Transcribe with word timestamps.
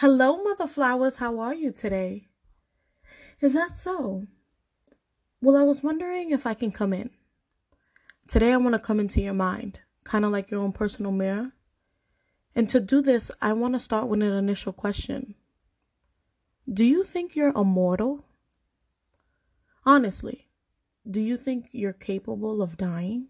Hello, 0.00 0.42
Mother 0.42 0.66
Flowers. 0.66 1.16
How 1.16 1.40
are 1.40 1.54
you 1.54 1.72
today? 1.72 2.26
Is 3.42 3.52
that 3.52 3.72
so? 3.72 4.26
Well, 5.42 5.58
I 5.58 5.62
was 5.62 5.82
wondering 5.82 6.30
if 6.30 6.46
I 6.46 6.54
can 6.54 6.72
come 6.72 6.94
in. 6.94 7.10
Today, 8.26 8.50
I 8.50 8.56
want 8.56 8.72
to 8.72 8.78
come 8.78 8.98
into 8.98 9.20
your 9.20 9.34
mind, 9.34 9.80
kind 10.02 10.24
of 10.24 10.30
like 10.30 10.50
your 10.50 10.60
own 10.60 10.72
personal 10.72 11.12
mirror. 11.12 11.52
And 12.56 12.66
to 12.70 12.80
do 12.80 13.02
this, 13.02 13.30
I 13.42 13.52
want 13.52 13.74
to 13.74 13.78
start 13.78 14.08
with 14.08 14.22
an 14.22 14.32
initial 14.32 14.72
question 14.72 15.34
Do 16.66 16.86
you 16.86 17.04
think 17.04 17.36
you're 17.36 17.52
immortal? 17.54 18.24
Honestly, 19.84 20.48
do 21.10 21.20
you 21.20 21.36
think 21.36 21.68
you're 21.72 21.92
capable 21.92 22.62
of 22.62 22.78
dying? 22.78 23.26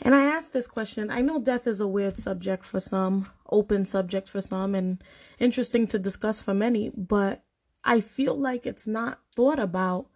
And 0.00 0.14
I 0.14 0.24
ask 0.24 0.50
this 0.50 0.66
question. 0.66 1.10
I 1.10 1.20
know 1.20 1.42
death 1.42 1.66
is 1.66 1.80
a 1.82 1.86
weird 1.86 2.16
subject 2.16 2.64
for 2.64 2.80
some, 2.80 3.28
open 3.48 3.84
subject 3.84 4.28
for 4.28 4.40
some, 4.40 4.74
and 4.74 5.02
interesting 5.38 5.86
to 5.88 5.98
discuss 5.98 6.40
for 6.40 6.54
many, 6.54 6.90
but 6.96 7.44
I 7.84 8.00
feel 8.00 8.38
like 8.38 8.66
it's 8.66 8.86
not 8.86 9.20
thought 9.34 9.58
about 9.58 10.08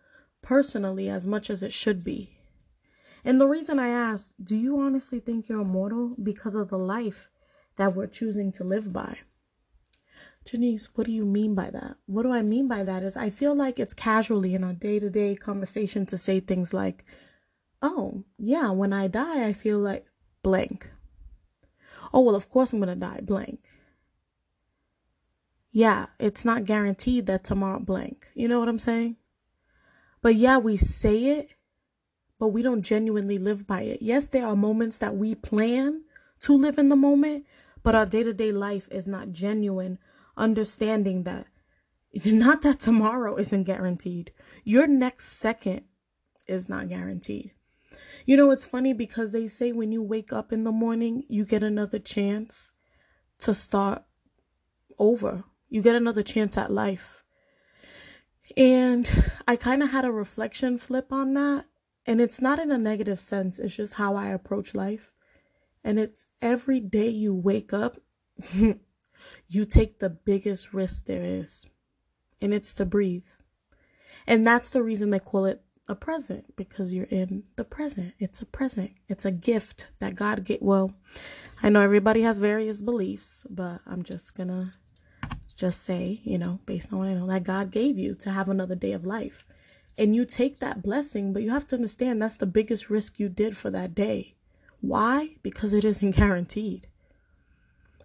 personally 0.42 1.08
as 1.08 1.26
much 1.26 1.50
as 1.50 1.62
it 1.62 1.72
should 1.72 2.04
be. 2.04 2.30
And 3.24 3.40
the 3.40 3.46
reason 3.46 3.78
I 3.78 3.88
ask, 3.88 4.32
do 4.42 4.56
you 4.56 4.80
honestly 4.80 5.20
think 5.20 5.48
you're 5.48 5.60
immortal 5.60 6.16
because 6.22 6.54
of 6.54 6.68
the 6.68 6.78
life 6.78 7.28
that 7.76 7.94
we're 7.94 8.08
choosing 8.08 8.52
to 8.52 8.64
live 8.64 8.92
by? 8.92 9.18
Janice, 10.44 10.88
what 10.94 11.06
do 11.06 11.12
you 11.12 11.24
mean 11.24 11.54
by 11.54 11.70
that? 11.70 11.96
What 12.06 12.24
do 12.24 12.32
I 12.32 12.42
mean 12.42 12.66
by 12.66 12.82
that 12.82 13.04
is 13.04 13.16
I 13.16 13.30
feel 13.30 13.54
like 13.54 13.78
it's 13.78 13.94
casually 13.94 14.54
in 14.54 14.64
our 14.64 14.72
day 14.72 14.98
to 14.98 15.08
day 15.08 15.36
conversation 15.36 16.04
to 16.06 16.18
say 16.18 16.40
things 16.40 16.74
like, 16.74 17.04
oh, 17.80 18.24
yeah, 18.38 18.70
when 18.70 18.92
I 18.92 19.06
die, 19.06 19.46
I 19.46 19.52
feel 19.52 19.78
like 19.78 20.06
blank. 20.42 20.90
Oh, 22.12 22.20
well, 22.20 22.34
of 22.34 22.50
course 22.50 22.72
I'm 22.72 22.80
going 22.80 22.88
to 22.88 23.06
die 23.06 23.20
blank. 23.22 23.60
Yeah, 25.70 26.06
it's 26.18 26.44
not 26.44 26.66
guaranteed 26.66 27.26
that 27.26 27.44
tomorrow 27.44 27.80
blank. 27.80 28.28
You 28.34 28.46
know 28.46 28.58
what 28.60 28.68
I'm 28.68 28.78
saying? 28.78 29.16
But 30.20 30.36
yeah, 30.36 30.58
we 30.58 30.76
say 30.76 31.24
it, 31.38 31.50
but 32.38 32.48
we 32.48 32.62
don't 32.62 32.82
genuinely 32.82 33.38
live 33.38 33.66
by 33.66 33.82
it. 33.82 34.02
Yes, 34.02 34.28
there 34.28 34.46
are 34.46 34.54
moments 34.54 34.98
that 34.98 35.16
we 35.16 35.34
plan 35.34 36.02
to 36.40 36.56
live 36.56 36.78
in 36.78 36.90
the 36.90 36.96
moment, 36.96 37.46
but 37.82 37.94
our 37.94 38.06
day 38.06 38.22
to 38.22 38.34
day 38.34 38.52
life 38.52 38.86
is 38.90 39.06
not 39.06 39.32
genuine, 39.32 39.98
understanding 40.36 41.22
that 41.22 41.46
not 42.24 42.62
that 42.62 42.80
tomorrow 42.80 43.36
isn't 43.36 43.64
guaranteed, 43.64 44.32
your 44.64 44.86
next 44.86 45.28
second 45.28 45.82
is 46.46 46.68
not 46.68 46.88
guaranteed. 46.88 47.52
You 48.24 48.36
know, 48.36 48.50
it's 48.50 48.64
funny 48.64 48.92
because 48.92 49.32
they 49.32 49.48
say 49.48 49.72
when 49.72 49.92
you 49.92 50.02
wake 50.02 50.32
up 50.32 50.52
in 50.52 50.64
the 50.64 50.72
morning, 50.72 51.24
you 51.28 51.44
get 51.44 51.62
another 51.62 51.98
chance 51.98 52.70
to 53.38 53.54
start 53.54 54.04
over. 54.98 55.44
You 55.68 55.82
get 55.82 55.96
another 55.96 56.22
chance 56.22 56.56
at 56.56 56.70
life. 56.70 57.24
And 58.56 59.10
I 59.48 59.56
kind 59.56 59.82
of 59.82 59.90
had 59.90 60.04
a 60.04 60.12
reflection 60.12 60.78
flip 60.78 61.12
on 61.12 61.34
that. 61.34 61.66
And 62.06 62.20
it's 62.20 62.40
not 62.40 62.58
in 62.58 62.70
a 62.70 62.78
negative 62.78 63.20
sense, 63.20 63.58
it's 63.58 63.74
just 63.74 63.94
how 63.94 64.16
I 64.16 64.28
approach 64.28 64.74
life. 64.74 65.12
And 65.84 65.98
it's 65.98 66.26
every 66.40 66.80
day 66.80 67.08
you 67.08 67.34
wake 67.34 67.72
up, 67.72 67.96
you 69.48 69.64
take 69.64 69.98
the 69.98 70.10
biggest 70.10 70.72
risk 70.72 71.06
there 71.06 71.24
is, 71.24 71.66
and 72.40 72.52
it's 72.52 72.74
to 72.74 72.84
breathe. 72.84 73.26
And 74.26 74.46
that's 74.46 74.70
the 74.70 74.82
reason 74.82 75.10
they 75.10 75.18
call 75.18 75.46
it 75.46 75.62
a 75.88 75.94
present 75.94 76.56
because 76.56 76.92
you're 76.92 77.04
in 77.06 77.42
the 77.56 77.64
present. 77.64 78.14
It's 78.18 78.40
a 78.40 78.46
present. 78.46 78.92
It's 79.08 79.24
a 79.24 79.30
gift 79.30 79.86
that 79.98 80.14
God 80.14 80.44
gave. 80.44 80.60
Well, 80.62 80.94
I 81.62 81.68
know 81.68 81.80
everybody 81.80 82.22
has 82.22 82.38
various 82.38 82.82
beliefs, 82.82 83.44
but 83.50 83.80
I'm 83.86 84.02
just 84.02 84.34
gonna 84.34 84.74
just 85.56 85.82
say, 85.82 86.20
you 86.24 86.38
know, 86.38 86.60
based 86.66 86.92
on 86.92 86.98
what 86.98 87.08
I 87.08 87.14
know, 87.14 87.26
that 87.26 87.44
God 87.44 87.70
gave 87.70 87.98
you 87.98 88.14
to 88.16 88.30
have 88.30 88.48
another 88.48 88.74
day 88.74 88.92
of 88.92 89.04
life. 89.04 89.44
And 89.98 90.16
you 90.16 90.24
take 90.24 90.58
that 90.60 90.82
blessing, 90.82 91.32
but 91.32 91.42
you 91.42 91.50
have 91.50 91.66
to 91.68 91.76
understand 91.76 92.22
that's 92.22 92.38
the 92.38 92.46
biggest 92.46 92.88
risk 92.88 93.18
you 93.18 93.28
did 93.28 93.56
for 93.56 93.70
that 93.70 93.94
day. 93.94 94.34
Why? 94.80 95.36
Because 95.42 95.72
it 95.72 95.84
isn't 95.84 96.10
guaranteed. 96.16 96.86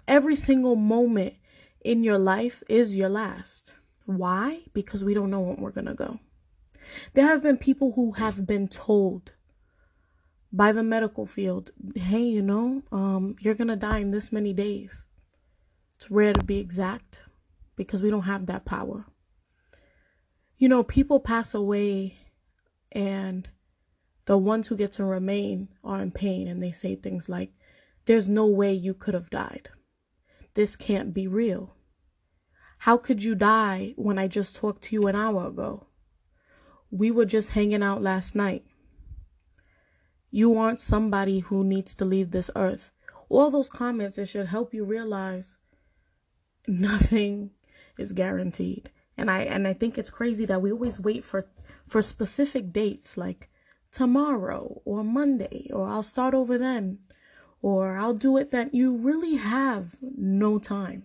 Every 0.08 0.36
single 0.36 0.76
moment 0.76 1.36
in 1.82 2.04
your 2.04 2.18
life 2.18 2.64
is 2.68 2.96
your 2.96 3.10
last. 3.10 3.74
Why? 4.06 4.62
Because 4.74 5.04
we 5.04 5.14
don't 5.14 5.30
know 5.30 5.40
when 5.40 5.58
we're 5.58 5.72
gonna 5.72 5.94
go. 5.94 6.20
There 7.14 7.26
have 7.26 7.44
been 7.44 7.58
people 7.58 7.94
who 7.94 8.12
have 8.14 8.46
been 8.46 8.68
told 8.68 9.32
by 10.52 10.72
the 10.72 10.84
medical 10.84 11.26
field, 11.26 11.72
hey, 11.96 12.24
you 12.24 12.42
know, 12.42 12.82
um, 12.92 13.36
you're 13.40 13.56
going 13.56 13.68
to 13.68 13.76
die 13.76 14.00
in 14.00 14.12
this 14.12 14.32
many 14.32 14.54
days. 14.54 15.06
It's 15.98 16.10
rare 16.10 16.34
to 16.34 16.44
be 16.44 16.60
exact 16.60 17.24
because 17.76 18.02
we 18.02 18.10
don't 18.10 18.24
have 18.24 18.46
that 18.46 18.66
power. 18.66 19.06
You 20.58 20.70
know, 20.70 20.84
people 20.84 21.20
pass 21.20 21.54
away 21.54 22.18
and 22.92 23.48
the 24.26 24.38
ones 24.38 24.68
who 24.68 24.76
get 24.76 24.94
to 24.94 25.06
remain 25.06 25.70
are 25.84 26.02
in 26.02 26.12
pain 26.12 26.48
and 26.48 26.62
they 26.62 26.72
say 26.72 26.96
things 26.96 27.30
like, 27.30 27.52
there's 28.06 28.28
no 28.28 28.46
way 28.46 28.74
you 28.74 28.94
could 28.94 29.14
have 29.14 29.30
died. 29.30 29.70
This 30.54 30.76
can't 30.76 31.14
be 31.14 31.28
real. 31.28 31.76
How 32.80 32.98
could 32.98 33.24
you 33.24 33.36
die 33.36 33.94
when 33.96 34.18
I 34.18 34.28
just 34.28 34.56
talked 34.56 34.84
to 34.84 34.96
you 34.96 35.08
an 35.08 35.16
hour 35.16 35.48
ago? 35.48 35.88
We 36.92 37.12
were 37.12 37.26
just 37.26 37.52
hanging 37.52 37.84
out 37.84 38.02
last 38.02 38.36
night. 38.36 38.66
You 40.32 40.58
aren't 40.58 40.82
somebody 40.82 41.40
who 41.40 41.64
needs 41.64 41.96
to 41.96 42.06
leave 42.06 42.32
this 42.32 42.50
earth. 42.56 42.92
All 43.30 43.50
those 43.50 43.70
comments, 43.70 44.18
it 44.18 44.28
should 44.28 44.48
help 44.48 44.74
you 44.74 44.84
realize 44.84 45.58
nothing 46.68 47.52
is 47.98 48.14
guaranteed. 48.14 48.92
And 49.18 49.32
I 49.32 49.42
and 49.42 49.68
I 49.68 49.74
think 49.74 49.98
it's 49.98 50.10
crazy 50.10 50.46
that 50.46 50.62
we 50.62 50.72
always 50.72 51.00
wait 51.00 51.24
for 51.24 51.48
for 51.88 52.02
specific 52.02 52.72
dates 52.72 53.18
like 53.18 53.50
tomorrow 53.92 54.82
or 54.86 55.04
Monday 55.04 55.70
or 55.74 55.88
I'll 55.88 56.04
start 56.04 56.34
over 56.34 56.58
then 56.58 57.00
or 57.62 57.98
I'll 57.98 58.14
do 58.14 58.38
it 58.38 58.52
then. 58.52 58.70
You 58.74 58.96
really 58.98 59.36
have 59.36 59.96
no 60.02 60.60
time. 60.60 61.04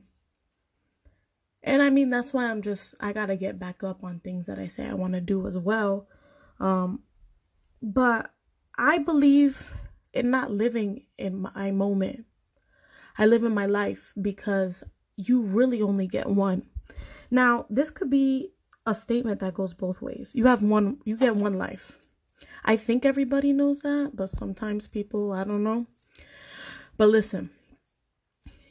And 1.63 1.81
I 1.81 1.91
mean, 1.91 2.11
that's 2.11 2.33
why 2.33 2.51
I'm 2.51 2.63
just, 2.63 2.95
I 3.01 3.13
got 3.13 3.27
to 3.27 3.37
get 3.37 3.59
back 3.59 3.85
up 3.85 4.03
on 4.03 4.21
things 4.21 4.47
that 4.47 4.59
I 4.59 4.69
say 4.69 4.87
I 4.87 4.95
want 4.95 5.13
to 5.13 5.21
do 5.21 5.47
as 5.47 5.57
well. 5.57 6.09
Um, 6.59 7.01
but 7.81 8.31
I 8.77 8.99
believe 8.99 9.75
in 10.13 10.31
not 10.31 10.51
living 10.51 11.05
in 11.19 11.39
my 11.39 11.71
moment. 11.71 12.25
I 13.17 13.27
live 13.27 13.45
in 13.45 13.55
my 13.55 13.67
life 13.67 14.13
because 14.21 14.83
you 15.17 15.43
really 15.43 15.83
only 15.83 16.07
get 16.07 16.27
one. 16.29 16.67
Now, 17.31 17.67
this 17.71 17.91
could 17.91 18.11
be 18.11 18.53
a 18.87 18.95
statement 18.95 19.41
that 19.41 19.55
goes 19.55 19.75
both 19.75 20.03
ways. 20.03 20.33
You 20.35 20.47
have 20.47 20.63
one, 20.63 20.99
you 21.05 21.17
get 21.17 21.37
one 21.37 21.59
life. 21.59 21.99
I 22.65 22.77
think 22.77 23.05
everybody 23.05 23.53
knows 23.53 23.81
that, 23.81 24.13
but 24.15 24.31
sometimes 24.31 24.89
people, 24.89 25.33
I 25.33 25.45
don't 25.45 25.63
know. 25.63 25.87
But 26.97 27.09
listen, 27.09 27.51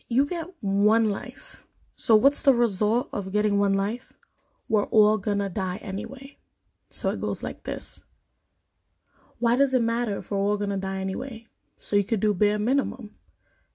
you 0.07 0.25
get 0.25 0.47
one 0.61 1.09
life. 1.09 1.65
So, 2.03 2.15
what's 2.15 2.41
the 2.41 2.55
result 2.55 3.09
of 3.13 3.31
getting 3.31 3.59
one 3.59 3.73
life? 3.73 4.13
We're 4.67 4.85
all 4.85 5.19
gonna 5.19 5.49
die 5.49 5.77
anyway. 5.83 6.39
So, 6.89 7.11
it 7.11 7.21
goes 7.21 7.43
like 7.43 7.61
this 7.61 8.03
Why 9.37 9.55
does 9.55 9.75
it 9.75 9.83
matter 9.83 10.17
if 10.17 10.31
we're 10.31 10.39
all 10.39 10.57
gonna 10.57 10.77
die 10.77 10.99
anyway? 10.99 11.45
So, 11.77 11.95
you 11.95 12.03
could 12.03 12.19
do 12.19 12.33
bare 12.33 12.57
minimum. 12.57 13.11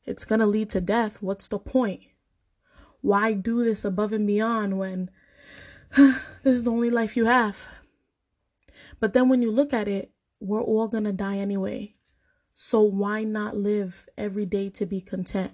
It's 0.04 0.24
gonna 0.24 0.48
lead 0.48 0.70
to 0.70 0.80
death. 0.80 1.22
What's 1.22 1.46
the 1.46 1.60
point? 1.60 2.00
Why 3.00 3.32
do 3.32 3.62
this 3.62 3.84
above 3.84 4.12
and 4.12 4.26
beyond 4.26 4.76
when 4.76 5.08
this 5.96 6.16
is 6.42 6.64
the 6.64 6.72
only 6.72 6.90
life 6.90 7.16
you 7.16 7.26
have? 7.26 7.56
But 8.98 9.12
then 9.12 9.28
when 9.28 9.40
you 9.40 9.52
look 9.52 9.72
at 9.72 9.86
it, 9.86 10.10
we're 10.40 10.60
all 10.60 10.88
gonna 10.88 11.12
die 11.12 11.38
anyway. 11.38 11.94
So, 12.54 12.82
why 12.82 13.22
not 13.22 13.56
live 13.56 14.08
every 14.18 14.46
day 14.46 14.68
to 14.70 14.84
be 14.84 15.00
content? 15.00 15.52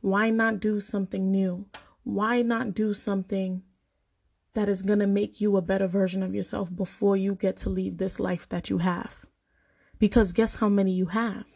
Why 0.00 0.30
not 0.30 0.58
do 0.58 0.80
something 0.80 1.30
new? 1.30 1.66
Why 2.04 2.42
not 2.42 2.74
do 2.74 2.94
something 2.94 3.62
that 4.52 4.68
is 4.68 4.82
going 4.82 5.00
to 5.00 5.06
make 5.06 5.40
you 5.40 5.56
a 5.56 5.62
better 5.62 5.86
version 5.86 6.22
of 6.22 6.34
yourself 6.34 6.74
before 6.74 7.16
you 7.16 7.34
get 7.34 7.56
to 7.56 7.70
leave 7.70 7.96
this 7.96 8.20
life 8.20 8.48
that 8.50 8.70
you 8.70 8.78
have? 8.78 9.24
Because 9.98 10.32
guess 10.32 10.54
how 10.54 10.68
many 10.68 10.92
you 10.92 11.06
have? 11.06 11.46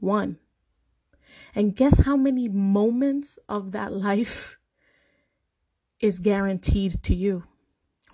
One. 0.00 0.38
And 1.54 1.76
guess 1.76 1.98
how 1.98 2.16
many 2.16 2.48
moments 2.48 3.38
of 3.48 3.72
that 3.72 3.92
life 4.08 4.56
is 6.00 6.18
guaranteed 6.18 7.02
to 7.04 7.14
you? 7.14 7.44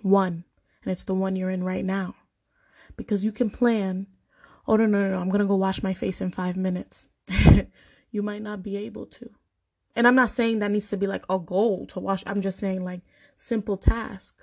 One. 0.01 0.43
And 0.83 0.91
it's 0.91 1.05
the 1.05 1.15
one 1.15 1.35
you're 1.35 1.49
in 1.49 1.63
right 1.63 1.85
now. 1.85 2.15
Because 2.97 3.23
you 3.23 3.31
can 3.31 3.49
plan, 3.49 4.07
oh, 4.67 4.75
no, 4.75 4.85
no, 4.85 5.01
no, 5.01 5.11
no 5.11 5.19
I'm 5.19 5.29
going 5.29 5.39
to 5.39 5.45
go 5.45 5.55
wash 5.55 5.81
my 5.81 5.93
face 5.93 6.19
in 6.19 6.31
five 6.31 6.57
minutes. 6.57 7.07
you 8.11 8.21
might 8.21 8.41
not 8.41 8.61
be 8.61 8.75
able 8.75 9.05
to. 9.05 9.29
And 9.95 10.07
I'm 10.07 10.15
not 10.15 10.31
saying 10.31 10.59
that 10.59 10.71
needs 10.71 10.89
to 10.89 10.97
be 10.97 11.07
like 11.07 11.25
a 11.29 11.39
goal 11.39 11.87
to 11.87 11.99
wash. 11.99 12.23
I'm 12.25 12.41
just 12.41 12.59
saying 12.59 12.83
like 12.83 13.01
simple 13.35 13.77
task. 13.77 14.35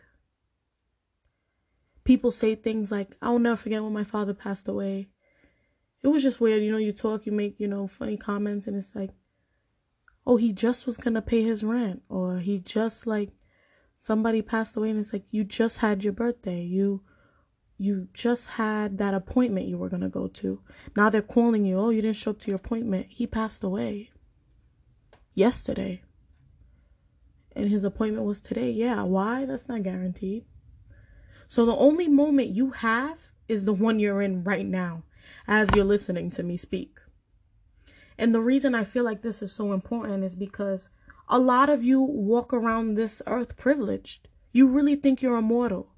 People 2.04 2.30
say 2.30 2.54
things 2.54 2.90
like, 2.90 3.16
I'll 3.20 3.38
never 3.38 3.56
forget 3.56 3.82
when 3.82 3.92
my 3.92 4.04
father 4.04 4.34
passed 4.34 4.68
away. 4.68 5.08
It 6.02 6.08
was 6.08 6.22
just 6.22 6.40
weird, 6.40 6.62
you 6.62 6.70
know, 6.70 6.78
you 6.78 6.92
talk, 6.92 7.26
you 7.26 7.32
make, 7.32 7.58
you 7.58 7.68
know, 7.68 7.86
funny 7.86 8.16
comments 8.16 8.66
and 8.66 8.76
it's 8.76 8.94
like, 8.94 9.10
oh, 10.26 10.36
he 10.36 10.52
just 10.52 10.86
was 10.86 10.96
gonna 10.96 11.22
pay 11.22 11.42
his 11.42 11.62
rent, 11.62 12.02
or 12.08 12.38
he 12.38 12.58
just 12.58 13.06
like 13.06 13.30
somebody 13.98 14.42
passed 14.42 14.76
away 14.76 14.90
and 14.90 14.98
it's 14.98 15.12
like 15.12 15.24
you 15.30 15.44
just 15.44 15.78
had 15.78 16.04
your 16.04 16.12
birthday. 16.12 16.62
You 16.62 17.02
you 17.78 18.08
just 18.14 18.46
had 18.46 18.98
that 18.98 19.14
appointment 19.14 19.68
you 19.68 19.78
were 19.78 19.88
gonna 19.88 20.08
go 20.08 20.26
to. 20.28 20.60
Now 20.96 21.10
they're 21.10 21.22
calling 21.22 21.64
you, 21.64 21.78
oh, 21.78 21.90
you 21.90 22.02
didn't 22.02 22.16
show 22.16 22.32
up 22.32 22.40
to 22.40 22.50
your 22.50 22.56
appointment. 22.56 23.06
He 23.08 23.26
passed 23.26 23.64
away 23.64 24.10
yesterday. 25.36 26.02
And 27.54 27.70
his 27.70 27.84
appointment 27.84 28.26
was 28.26 28.40
today. 28.40 28.70
Yeah, 28.72 29.02
why? 29.02 29.44
That's 29.44 29.68
not 29.68 29.84
guaranteed. 29.84 30.44
So 31.46 31.64
the 31.64 31.76
only 31.76 32.08
moment 32.08 32.48
you 32.48 32.72
have 32.72 33.28
is 33.48 33.64
the 33.64 33.72
one 33.72 34.00
you're 34.00 34.22
in 34.22 34.42
right 34.42 34.66
now 34.66 35.04
as 35.46 35.68
you're 35.76 35.84
listening 35.84 36.30
to 36.30 36.42
me 36.42 36.56
speak. 36.56 36.98
And 38.18 38.34
the 38.34 38.40
reason 38.40 38.74
I 38.74 38.84
feel 38.84 39.04
like 39.04 39.22
this 39.22 39.42
is 39.42 39.52
so 39.52 39.72
important 39.72 40.24
is 40.24 40.34
because 40.34 40.88
a 41.28 41.38
lot 41.38 41.68
of 41.68 41.84
you 41.84 42.00
walk 42.00 42.52
around 42.52 42.94
this 42.94 43.22
earth 43.26 43.56
privileged. 43.56 44.28
You 44.52 44.66
really 44.66 44.96
think 44.96 45.22
you're 45.22 45.36
immortal. 45.36 45.92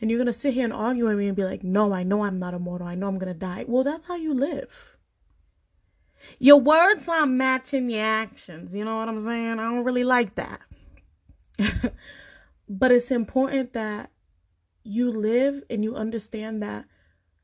And 0.00 0.08
you're 0.10 0.18
going 0.18 0.26
to 0.26 0.32
sit 0.32 0.54
here 0.54 0.64
and 0.64 0.72
argue 0.72 1.06
with 1.06 1.18
me 1.18 1.26
and 1.26 1.36
be 1.36 1.44
like, 1.44 1.64
no, 1.64 1.92
I 1.92 2.04
know 2.04 2.22
I'm 2.22 2.38
not 2.38 2.54
immortal. 2.54 2.86
I 2.86 2.94
know 2.94 3.08
I'm 3.08 3.18
going 3.18 3.32
to 3.32 3.38
die. 3.38 3.64
Well, 3.66 3.82
that's 3.82 4.06
how 4.06 4.14
you 4.14 4.32
live. 4.32 4.96
Your 6.38 6.60
words 6.60 7.08
aren't 7.08 7.32
matching 7.32 7.90
your 7.90 8.04
actions. 8.04 8.74
You 8.74 8.84
know 8.84 8.96
what 8.96 9.08
I'm 9.08 9.24
saying? 9.24 9.58
I 9.58 9.70
don't 9.70 9.84
really 9.84 10.04
like 10.04 10.34
that. 10.36 10.60
but 12.68 12.92
it's 12.92 13.10
important 13.10 13.72
that 13.72 14.10
you 14.84 15.10
live 15.10 15.62
and 15.68 15.82
you 15.82 15.94
understand 15.94 16.62
that 16.62 16.84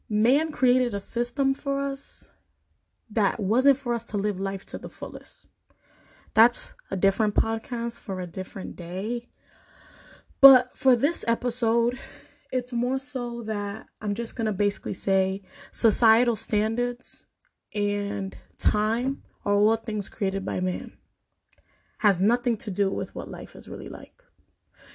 man 0.08 0.52
created 0.52 0.94
a 0.94 1.00
system 1.00 1.54
for 1.54 1.90
us 1.90 2.28
that 3.10 3.40
wasn't 3.40 3.78
for 3.78 3.94
us 3.94 4.04
to 4.06 4.16
live 4.16 4.40
life 4.40 4.64
to 4.66 4.78
the 4.78 4.88
fullest. 4.88 5.46
That's 6.34 6.74
a 6.90 6.96
different 6.96 7.34
podcast 7.34 8.00
for 8.00 8.20
a 8.20 8.26
different 8.26 8.76
day. 8.76 9.28
But 10.40 10.76
for 10.76 10.96
this 10.96 11.24
episode, 11.26 11.98
it's 12.50 12.72
more 12.72 12.98
so 12.98 13.42
that 13.42 13.86
I'm 14.00 14.14
just 14.14 14.36
going 14.36 14.46
to 14.46 14.52
basically 14.52 14.94
say 14.94 15.42
societal 15.72 16.36
standards 16.36 17.26
and 17.74 18.36
time 18.58 19.22
are 19.44 19.54
all 19.54 19.76
things 19.76 20.08
created 20.08 20.44
by 20.44 20.60
man. 20.60 20.92
Has 21.98 22.20
nothing 22.20 22.56
to 22.58 22.70
do 22.70 22.90
with 22.90 23.14
what 23.14 23.30
life 23.30 23.56
is 23.56 23.68
really 23.68 23.88
like. 23.88 24.22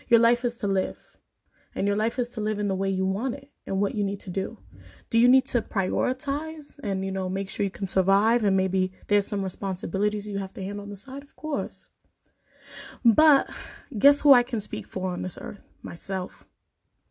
Your 0.07 0.19
life 0.19 0.45
is 0.45 0.55
to 0.57 0.67
live, 0.67 0.97
and 1.75 1.87
your 1.87 1.95
life 1.95 2.19
is 2.19 2.29
to 2.29 2.41
live 2.41 2.59
in 2.59 2.67
the 2.67 2.75
way 2.75 2.89
you 2.89 3.05
want 3.05 3.35
it 3.35 3.51
and 3.65 3.79
what 3.79 3.95
you 3.95 4.03
need 4.03 4.19
to 4.21 4.29
do. 4.29 4.57
Do 5.09 5.19
you 5.19 5.27
need 5.27 5.45
to 5.47 5.61
prioritize 5.61 6.79
and, 6.83 7.05
you 7.05 7.11
know, 7.11 7.29
make 7.29 7.49
sure 7.49 7.63
you 7.63 7.69
can 7.69 7.87
survive 7.87 8.43
and 8.43 8.57
maybe 8.57 8.93
there's 9.07 9.27
some 9.27 9.43
responsibilities 9.43 10.27
you 10.27 10.39
have 10.39 10.53
to 10.53 10.63
handle 10.63 10.83
on 10.83 10.89
the 10.89 10.97
side? 10.97 11.23
Of 11.23 11.35
course. 11.35 11.89
But 13.03 13.49
guess 13.97 14.21
who 14.21 14.33
I 14.33 14.43
can 14.43 14.59
speak 14.59 14.87
for 14.87 15.11
on 15.11 15.21
this 15.21 15.37
earth? 15.39 15.61
Myself. 15.81 16.45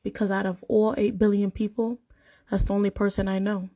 Because 0.02 0.30
out 0.30 0.46
of 0.46 0.64
all 0.68 0.94
8 0.96 1.18
billion 1.18 1.50
people, 1.50 1.98
that's 2.50 2.64
the 2.64 2.74
only 2.74 2.90
person 2.90 3.28
I 3.28 3.38
know. 3.38 3.68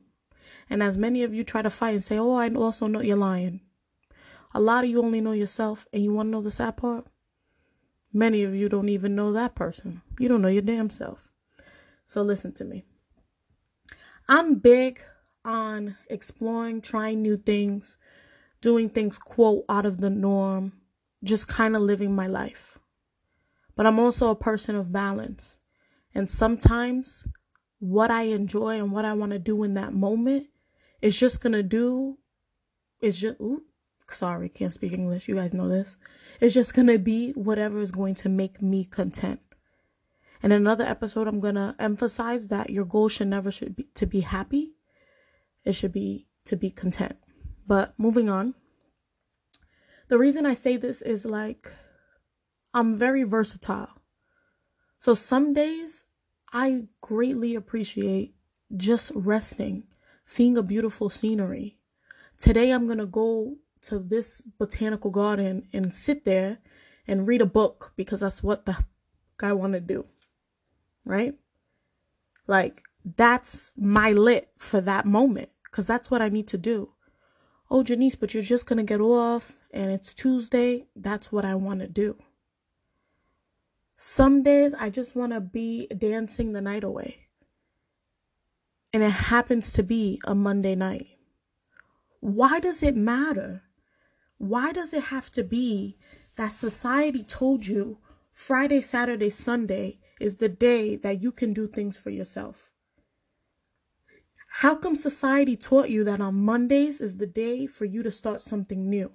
And 0.69 0.81
as 0.81 0.97
many 0.97 1.23
of 1.23 1.33
you 1.33 1.43
try 1.43 1.61
to 1.61 1.69
fight 1.69 1.95
and 1.95 2.03
say, 2.03 2.17
oh, 2.17 2.33
I 2.35 2.49
also 2.49 2.87
know 2.87 3.01
you're 3.01 3.15
lying. 3.15 3.61
A 4.53 4.59
lot 4.59 4.83
of 4.83 4.89
you 4.89 5.01
only 5.01 5.21
know 5.21 5.31
yourself, 5.31 5.87
and 5.91 6.03
you 6.03 6.13
want 6.13 6.27
to 6.27 6.31
know 6.31 6.41
the 6.41 6.51
sad 6.51 6.77
part? 6.77 7.05
Many 8.13 8.43
of 8.43 8.53
you 8.53 8.69
don't 8.69 8.89
even 8.89 9.15
know 9.15 9.33
that 9.33 9.55
person. 9.55 10.01
You 10.19 10.29
don't 10.29 10.41
know 10.41 10.47
your 10.47 10.61
damn 10.61 10.89
self. 10.89 11.27
So 12.05 12.21
listen 12.21 12.53
to 12.53 12.63
me. 12.63 12.85
I'm 14.29 14.55
big 14.55 15.01
on 15.43 15.97
exploring, 16.09 16.81
trying 16.81 17.21
new 17.21 17.37
things, 17.37 17.97
doing 18.61 18.89
things, 18.89 19.17
quote, 19.17 19.65
out 19.67 19.85
of 19.85 19.99
the 19.99 20.09
norm, 20.09 20.73
just 21.23 21.47
kind 21.47 21.75
of 21.75 21.81
living 21.81 22.15
my 22.15 22.27
life. 22.27 22.77
But 23.75 23.87
I'm 23.87 23.99
also 23.99 24.29
a 24.29 24.35
person 24.35 24.75
of 24.75 24.91
balance. 24.91 25.57
And 26.13 26.29
sometimes 26.29 27.27
what 27.79 28.11
I 28.11 28.23
enjoy 28.23 28.77
and 28.77 28.91
what 28.91 29.05
I 29.05 29.13
want 29.13 29.31
to 29.31 29.39
do 29.39 29.63
in 29.63 29.73
that 29.73 29.93
moment 29.93 30.45
is 31.03 31.19
just 31.19 31.41
going 31.41 31.51
to 31.51 31.63
do, 31.63 32.17
it's 33.01 33.19
just, 33.19 33.37
ooh, 33.41 33.61
sorry, 34.09 34.47
can't 34.47 34.71
speak 34.71 34.93
English. 34.93 35.27
You 35.27 35.35
guys 35.35 35.53
know 35.53 35.67
this. 35.67 35.97
It's 36.39 36.53
just 36.53 36.73
going 36.73 36.87
to 36.87 36.97
be 36.97 37.31
whatever 37.33 37.81
is 37.81 37.91
going 37.91 38.15
to 38.15 38.29
make 38.29 38.61
me 38.61 38.85
content. 38.85 39.41
In 40.41 40.53
another 40.53 40.85
episode, 40.85 41.27
I'm 41.27 41.41
going 41.41 41.55
to 41.55 41.75
emphasize 41.77 42.47
that 42.47 42.69
your 42.69 42.85
goal 42.85 43.09
should 43.09 43.27
never 43.27 43.51
should 43.51 43.75
be 43.75 43.83
to 43.95 44.05
be 44.05 44.21
happy. 44.21 44.75
It 45.65 45.73
should 45.73 45.91
be 45.91 46.25
to 46.45 46.55
be 46.55 46.71
content. 46.71 47.17
But 47.67 47.93
moving 47.97 48.29
on. 48.29 48.55
The 50.07 50.17
reason 50.17 50.45
I 50.45 50.53
say 50.53 50.77
this 50.77 51.01
is 51.01 51.25
like 51.25 51.69
I'm 52.73 52.97
very 52.97 53.23
versatile. 53.23 54.01
So 54.99 55.15
some 55.15 55.51
days 55.51 56.05
I 56.51 56.83
greatly 57.01 57.55
appreciate 57.55 58.35
just 58.75 59.11
resting, 59.15 59.83
seeing 60.25 60.57
a 60.57 60.63
beautiful 60.63 61.09
scenery. 61.09 61.77
Today 62.39 62.71
I'm 62.71 62.85
going 62.85 62.97
to 62.99 63.05
go 63.05 63.57
to 63.83 63.99
this 63.99 64.41
botanical 64.41 65.11
garden 65.11 65.67
and 65.73 65.93
sit 65.93 66.25
there 66.25 66.59
and 67.07 67.27
read 67.27 67.41
a 67.41 67.45
book 67.45 67.93
because 67.95 68.21
that's 68.21 68.41
what 68.41 68.65
the 68.65 68.77
guy 69.37 69.53
want 69.53 69.73
to 69.73 69.79
do 69.79 70.05
right? 71.05 71.35
Like, 72.47 72.83
that's 73.17 73.71
my 73.77 74.11
lit 74.11 74.49
for 74.57 74.81
that 74.81 75.05
moment 75.05 75.49
because 75.65 75.85
that's 75.85 76.09
what 76.09 76.21
I 76.21 76.29
need 76.29 76.47
to 76.49 76.57
do. 76.57 76.91
Oh, 77.69 77.83
Janice, 77.83 78.15
but 78.15 78.33
you're 78.33 78.43
just 78.43 78.65
going 78.65 78.77
to 78.77 78.83
get 78.83 79.01
off 79.01 79.53
and 79.71 79.91
it's 79.91 80.13
Tuesday. 80.13 80.85
That's 80.95 81.31
what 81.31 81.45
I 81.45 81.55
want 81.55 81.79
to 81.79 81.87
do. 81.87 82.15
Some 83.95 84.43
days 84.43 84.73
I 84.73 84.89
just 84.89 85.15
want 85.15 85.33
to 85.33 85.39
be 85.39 85.87
dancing 85.87 86.51
the 86.51 86.61
night 86.61 86.83
away. 86.83 87.27
And 88.93 89.03
it 89.03 89.09
happens 89.09 89.73
to 89.73 89.83
be 89.83 90.19
a 90.23 90.35
Monday 90.35 90.75
night. 90.75 91.07
Why 92.19 92.59
does 92.59 92.83
it 92.83 92.95
matter? 92.95 93.63
Why 94.37 94.71
does 94.71 94.93
it 94.93 95.05
have 95.05 95.31
to 95.31 95.43
be 95.43 95.97
that 96.35 96.51
society 96.51 97.23
told 97.23 97.65
you 97.65 97.97
Friday, 98.31 98.81
Saturday, 98.81 99.29
Sunday 99.29 99.99
is 100.19 100.37
the 100.37 100.49
day 100.49 100.95
that 100.97 101.21
you 101.21 101.31
can 101.31 101.53
do 101.53 101.67
things 101.67 101.95
for 101.95 102.09
yourself. 102.09 102.71
How 104.47 104.75
come 104.75 104.95
society 104.95 105.55
taught 105.55 105.89
you 105.89 106.03
that 106.03 106.21
on 106.21 106.35
Mondays 106.35 106.99
is 106.99 107.17
the 107.17 107.27
day 107.27 107.65
for 107.65 107.85
you 107.85 108.03
to 108.03 108.11
start 108.11 108.41
something 108.41 108.89
new? 108.89 109.11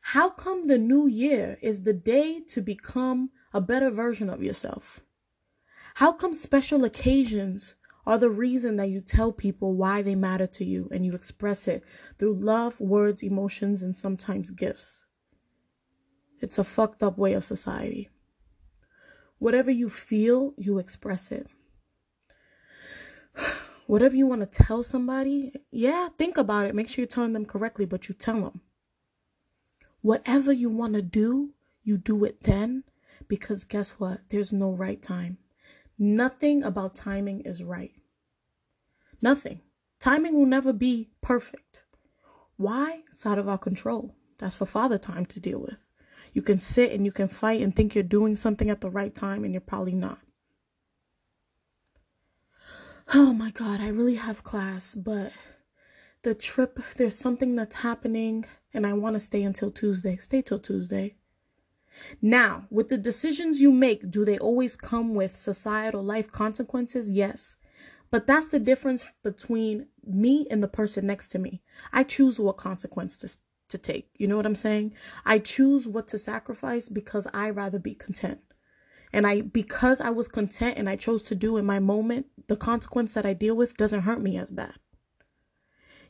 How 0.00 0.30
come 0.30 0.64
the 0.64 0.78
new 0.78 1.06
year 1.06 1.58
is 1.62 1.82
the 1.82 1.92
day 1.92 2.40
to 2.48 2.60
become 2.60 3.30
a 3.52 3.60
better 3.60 3.90
version 3.90 4.28
of 4.28 4.42
yourself? 4.42 5.00
How 5.94 6.12
come 6.12 6.32
special 6.32 6.84
occasions 6.84 7.74
are 8.06 8.18
the 8.18 8.30
reason 8.30 8.76
that 8.76 8.88
you 8.88 9.00
tell 9.00 9.32
people 9.32 9.74
why 9.74 10.02
they 10.02 10.14
matter 10.14 10.46
to 10.46 10.64
you 10.64 10.88
and 10.90 11.06
you 11.06 11.14
express 11.14 11.68
it 11.68 11.84
through 12.18 12.34
love, 12.34 12.80
words, 12.80 13.22
emotions, 13.22 13.82
and 13.82 13.96
sometimes 13.96 14.50
gifts? 14.50 15.04
It's 16.40 16.58
a 16.58 16.64
fucked 16.64 17.02
up 17.02 17.16
way 17.16 17.34
of 17.34 17.44
society. 17.44 18.10
Whatever 19.38 19.70
you 19.70 19.88
feel, 19.88 20.54
you 20.56 20.78
express 20.78 21.30
it. 21.30 21.46
Whatever 23.86 24.16
you 24.16 24.26
want 24.26 24.40
to 24.40 24.64
tell 24.64 24.82
somebody, 24.82 25.52
yeah, 25.70 26.08
think 26.18 26.36
about 26.36 26.66
it. 26.66 26.74
Make 26.74 26.88
sure 26.88 27.02
you're 27.02 27.08
telling 27.08 27.32
them 27.32 27.46
correctly, 27.46 27.84
but 27.84 28.08
you 28.08 28.14
tell 28.14 28.40
them. 28.40 28.60
Whatever 30.00 30.52
you 30.52 30.70
want 30.70 30.94
to 30.94 31.02
do, 31.02 31.54
you 31.84 31.96
do 31.96 32.24
it 32.24 32.42
then 32.42 32.84
because 33.28 33.64
guess 33.64 33.92
what? 33.92 34.20
There's 34.28 34.52
no 34.52 34.70
right 34.72 35.00
time. 35.00 35.38
Nothing 36.04 36.64
about 36.64 36.96
timing 36.96 37.42
is 37.42 37.62
right. 37.62 37.92
Nothing. 39.20 39.60
Timing 40.00 40.34
will 40.34 40.46
never 40.46 40.72
be 40.72 41.10
perfect. 41.20 41.84
Why? 42.56 43.04
It's 43.12 43.24
out 43.24 43.38
of 43.38 43.48
our 43.48 43.56
control. 43.56 44.12
That's 44.38 44.56
for 44.56 44.66
Father 44.66 44.98
Time 44.98 45.26
to 45.26 45.38
deal 45.38 45.60
with. 45.60 45.86
You 46.32 46.42
can 46.42 46.58
sit 46.58 46.90
and 46.90 47.06
you 47.06 47.12
can 47.12 47.28
fight 47.28 47.60
and 47.60 47.72
think 47.72 47.94
you're 47.94 48.02
doing 48.02 48.34
something 48.34 48.68
at 48.68 48.80
the 48.80 48.90
right 48.90 49.14
time, 49.14 49.44
and 49.44 49.54
you're 49.54 49.60
probably 49.60 49.94
not. 49.94 50.18
Oh 53.14 53.32
my 53.32 53.52
God, 53.52 53.80
I 53.80 53.86
really 53.86 54.16
have 54.16 54.42
class, 54.42 54.96
but 54.96 55.30
the 56.22 56.34
trip, 56.34 56.80
there's 56.96 57.16
something 57.16 57.54
that's 57.54 57.76
happening, 57.76 58.44
and 58.74 58.84
I 58.84 58.94
want 58.94 59.14
to 59.14 59.20
stay 59.20 59.44
until 59.44 59.70
Tuesday. 59.70 60.16
Stay 60.16 60.42
till 60.42 60.58
Tuesday. 60.58 61.14
Now, 62.20 62.66
with 62.70 62.88
the 62.88 62.98
decisions 62.98 63.60
you 63.60 63.70
make, 63.72 64.10
do 64.10 64.24
they 64.24 64.38
always 64.38 64.76
come 64.76 65.14
with 65.14 65.36
societal 65.36 66.02
life 66.02 66.30
consequences? 66.30 67.10
Yes. 67.10 67.56
But 68.10 68.26
that's 68.26 68.48
the 68.48 68.58
difference 68.58 69.06
between 69.22 69.86
me 70.04 70.46
and 70.50 70.62
the 70.62 70.68
person 70.68 71.06
next 71.06 71.28
to 71.28 71.38
me. 71.38 71.62
I 71.92 72.02
choose 72.04 72.38
what 72.38 72.56
consequence 72.58 73.16
to, 73.18 73.36
to 73.70 73.78
take. 73.78 74.10
You 74.18 74.28
know 74.28 74.36
what 74.36 74.46
I'm 74.46 74.54
saying? 74.54 74.94
I 75.24 75.38
choose 75.38 75.86
what 75.88 76.08
to 76.08 76.18
sacrifice 76.18 76.88
because 76.88 77.26
I 77.32 77.50
rather 77.50 77.78
be 77.78 77.94
content. 77.94 78.40
And 79.12 79.26
I 79.26 79.42
because 79.42 80.00
I 80.00 80.10
was 80.10 80.28
content 80.28 80.78
and 80.78 80.88
I 80.88 80.96
chose 80.96 81.22
to 81.24 81.34
do 81.34 81.56
in 81.56 81.66
my 81.66 81.78
moment, 81.78 82.26
the 82.48 82.56
consequence 82.56 83.14
that 83.14 83.26
I 83.26 83.34
deal 83.34 83.54
with 83.54 83.76
doesn't 83.76 84.02
hurt 84.02 84.20
me 84.22 84.38
as 84.38 84.50
bad. 84.50 84.74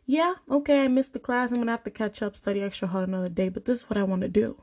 yeah, 0.06 0.34
okay, 0.50 0.84
I 0.84 0.88
missed 0.88 1.12
the 1.12 1.18
class. 1.18 1.50
I'm 1.50 1.64
to 1.64 1.70
have 1.70 1.84
to 1.84 1.90
catch 1.90 2.22
up, 2.22 2.36
study 2.36 2.62
extra 2.62 2.88
hard 2.88 3.08
another 3.08 3.28
day, 3.28 3.48
but 3.48 3.64
this 3.64 3.78
is 3.78 3.90
what 3.90 3.96
I 3.96 4.02
want 4.04 4.22
to 4.22 4.28
do. 4.28 4.62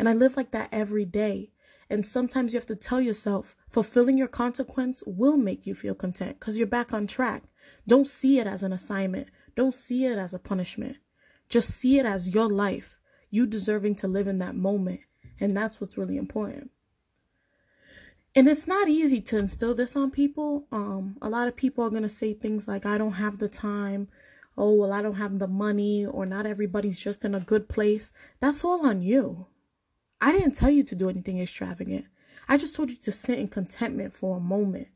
And 0.00 0.08
I 0.08 0.14
live 0.14 0.34
like 0.34 0.50
that 0.52 0.70
every 0.72 1.04
day. 1.04 1.50
And 1.90 2.06
sometimes 2.06 2.54
you 2.54 2.58
have 2.58 2.64
to 2.68 2.74
tell 2.74 3.02
yourself 3.02 3.54
fulfilling 3.68 4.16
your 4.16 4.28
consequence 4.28 5.02
will 5.06 5.36
make 5.36 5.66
you 5.66 5.74
feel 5.74 5.94
content 5.94 6.40
because 6.40 6.56
you're 6.56 6.66
back 6.66 6.94
on 6.94 7.06
track. 7.06 7.42
Don't 7.86 8.08
see 8.08 8.38
it 8.38 8.46
as 8.46 8.62
an 8.62 8.72
assignment. 8.72 9.28
Don't 9.56 9.74
see 9.74 10.06
it 10.06 10.16
as 10.16 10.32
a 10.32 10.38
punishment. 10.38 10.96
Just 11.50 11.68
see 11.68 11.98
it 11.98 12.06
as 12.06 12.30
your 12.30 12.48
life, 12.48 12.96
you 13.28 13.46
deserving 13.46 13.96
to 13.96 14.08
live 14.08 14.26
in 14.26 14.38
that 14.38 14.56
moment. 14.56 15.00
And 15.38 15.54
that's 15.54 15.82
what's 15.82 15.98
really 15.98 16.16
important. 16.16 16.70
And 18.34 18.48
it's 18.48 18.66
not 18.66 18.88
easy 18.88 19.20
to 19.20 19.36
instill 19.36 19.74
this 19.74 19.96
on 19.96 20.10
people. 20.10 20.66
Um, 20.72 21.18
a 21.20 21.28
lot 21.28 21.46
of 21.46 21.56
people 21.56 21.84
are 21.84 21.90
going 21.90 22.04
to 22.04 22.08
say 22.08 22.32
things 22.32 22.66
like, 22.66 22.86
I 22.86 22.96
don't 22.96 23.12
have 23.12 23.36
the 23.36 23.50
time. 23.50 24.08
Oh, 24.56 24.72
well, 24.72 24.94
I 24.94 25.02
don't 25.02 25.16
have 25.16 25.38
the 25.38 25.46
money, 25.46 26.06
or 26.06 26.24
not 26.24 26.46
everybody's 26.46 26.98
just 26.98 27.22
in 27.22 27.34
a 27.34 27.40
good 27.40 27.68
place. 27.68 28.12
That's 28.40 28.64
all 28.64 28.86
on 28.86 29.02
you. 29.02 29.46
I 30.20 30.32
didn't 30.32 30.52
tell 30.52 30.70
you 30.70 30.82
to 30.84 30.94
do 30.94 31.08
anything 31.08 31.40
extravagant. 31.40 32.04
I 32.48 32.56
just 32.56 32.74
told 32.74 32.90
you 32.90 32.96
to 32.96 33.12
sit 33.12 33.38
in 33.38 33.48
contentment 33.48 34.12
for 34.12 34.36
a 34.36 34.40
moment, 34.40 34.88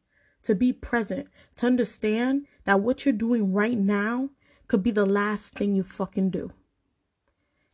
to 0.42 0.54
be 0.54 0.72
present, 0.72 1.28
to 1.56 1.66
understand 1.66 2.46
that 2.64 2.80
what 2.80 3.04
you're 3.04 3.12
doing 3.12 3.52
right 3.52 3.78
now 3.78 4.30
could 4.66 4.82
be 4.82 4.90
the 4.90 5.06
last 5.06 5.54
thing 5.54 5.74
you 5.74 5.82
fucking 5.82 6.30
do. 6.30 6.52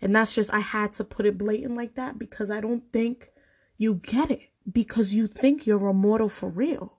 And 0.00 0.14
that's 0.14 0.35
just, 0.35 0.52
I 0.52 0.61
had 0.61 0.92
to 0.95 1.04
put 1.04 1.26
it 1.26 1.38
blatant 1.38 1.76
like 1.76 1.95
that 1.95 2.19
because 2.19 2.50
I 2.50 2.61
don't 2.61 2.85
think 2.92 3.30
you 3.76 3.95
get 3.95 4.30
it 4.30 4.40
because 4.71 5.14
you 5.14 5.26
think 5.26 5.66
you're 5.66 5.88
immortal 5.88 6.28
for 6.28 6.49
real. 6.49 6.99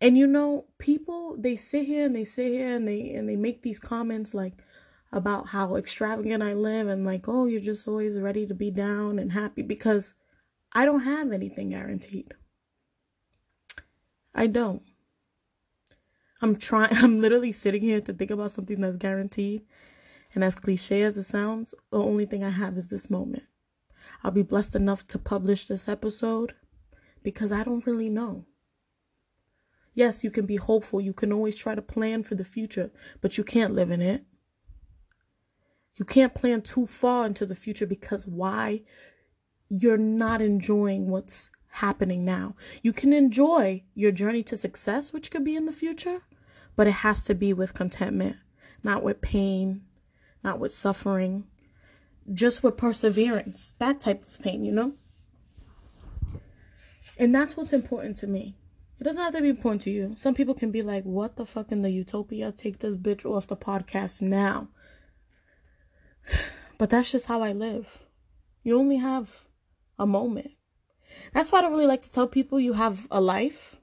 And 0.00 0.18
you 0.18 0.26
know, 0.26 0.66
people 0.78 1.36
they 1.38 1.56
sit 1.56 1.86
here 1.86 2.04
and 2.04 2.14
they 2.14 2.24
sit 2.24 2.48
here 2.48 2.74
and 2.74 2.86
they 2.86 3.10
and 3.14 3.28
they 3.28 3.36
make 3.36 3.62
these 3.62 3.78
comments 3.78 4.34
like 4.34 4.54
about 5.14 5.46
how 5.46 5.76
extravagant 5.76 6.42
I 6.42 6.54
live 6.54 6.88
and 6.88 7.06
like, 7.06 7.28
oh, 7.28 7.46
you're 7.46 7.60
just 7.60 7.86
always 7.86 8.18
ready 8.18 8.48
to 8.48 8.54
be 8.54 8.72
down 8.72 9.20
and 9.20 9.30
happy 9.30 9.62
because 9.62 10.12
I 10.72 10.84
don't 10.84 11.04
have 11.04 11.30
anything 11.30 11.70
guaranteed. 11.70 12.34
I 14.34 14.48
don't. 14.48 14.82
I'm 16.42 16.56
trying 16.56 16.92
I'm 16.96 17.20
literally 17.20 17.52
sitting 17.52 17.80
here 17.80 18.00
to 18.00 18.12
think 18.12 18.32
about 18.32 18.50
something 18.50 18.80
that's 18.80 18.96
guaranteed. 18.96 19.62
And 20.34 20.42
as 20.42 20.56
cliche 20.56 21.02
as 21.02 21.16
it 21.16 21.22
sounds, 21.22 21.74
the 21.92 22.00
only 22.00 22.26
thing 22.26 22.42
I 22.42 22.50
have 22.50 22.76
is 22.76 22.88
this 22.88 23.08
moment. 23.08 23.44
I'll 24.24 24.32
be 24.32 24.42
blessed 24.42 24.74
enough 24.74 25.06
to 25.08 25.18
publish 25.20 25.68
this 25.68 25.86
episode 25.86 26.54
because 27.22 27.52
I 27.52 27.62
don't 27.62 27.86
really 27.86 28.10
know. 28.10 28.46
Yes, 29.94 30.24
you 30.24 30.32
can 30.32 30.44
be 30.44 30.56
hopeful. 30.56 31.00
You 31.00 31.12
can 31.12 31.32
always 31.32 31.54
try 31.54 31.76
to 31.76 31.82
plan 31.82 32.24
for 32.24 32.34
the 32.34 32.44
future, 32.44 32.90
but 33.20 33.38
you 33.38 33.44
can't 33.44 33.74
live 33.74 33.92
in 33.92 34.02
it. 34.02 34.24
You 35.96 36.04
can't 36.04 36.34
plan 36.34 36.62
too 36.62 36.86
far 36.86 37.26
into 37.26 37.46
the 37.46 37.54
future 37.54 37.86
because 37.86 38.26
why? 38.26 38.82
You're 39.68 39.96
not 39.96 40.42
enjoying 40.42 41.08
what's 41.08 41.50
happening 41.68 42.24
now. 42.24 42.54
You 42.82 42.92
can 42.92 43.12
enjoy 43.12 43.82
your 43.94 44.12
journey 44.12 44.42
to 44.44 44.56
success, 44.56 45.12
which 45.12 45.30
could 45.30 45.44
be 45.44 45.56
in 45.56 45.66
the 45.66 45.72
future, 45.72 46.22
but 46.76 46.86
it 46.86 46.92
has 46.92 47.22
to 47.24 47.34
be 47.34 47.52
with 47.52 47.74
contentment, 47.74 48.36
not 48.82 49.02
with 49.02 49.20
pain, 49.20 49.82
not 50.42 50.58
with 50.58 50.72
suffering, 50.72 51.44
just 52.32 52.62
with 52.62 52.76
perseverance, 52.76 53.74
that 53.78 54.00
type 54.00 54.26
of 54.26 54.40
pain, 54.40 54.64
you 54.64 54.72
know? 54.72 54.92
And 57.16 57.34
that's 57.34 57.56
what's 57.56 57.72
important 57.72 58.16
to 58.18 58.26
me. 58.26 58.56
It 59.00 59.04
doesn't 59.04 59.22
have 59.22 59.34
to 59.34 59.42
be 59.42 59.48
important 59.48 59.82
to 59.82 59.90
you. 59.90 60.14
Some 60.16 60.34
people 60.34 60.54
can 60.54 60.70
be 60.70 60.82
like, 60.82 61.04
what 61.04 61.36
the 61.36 61.46
fuck 61.46 61.72
in 61.72 61.82
the 61.82 61.90
utopia? 61.90 62.52
Take 62.52 62.78
this 62.78 62.96
bitch 62.96 63.24
off 63.24 63.46
the 63.46 63.56
podcast 63.56 64.22
now. 64.22 64.68
But 66.78 66.90
that's 66.90 67.10
just 67.10 67.26
how 67.26 67.42
I 67.42 67.52
live. 67.52 68.00
You 68.62 68.78
only 68.78 68.96
have 68.96 69.44
a 69.98 70.06
moment. 70.06 70.52
That's 71.32 71.52
why 71.52 71.58
I 71.58 71.62
don't 71.62 71.72
really 71.72 71.86
like 71.86 72.02
to 72.02 72.10
tell 72.10 72.26
people 72.26 72.58
you 72.58 72.72
have 72.72 73.06
a 73.10 73.20
life. 73.20 73.76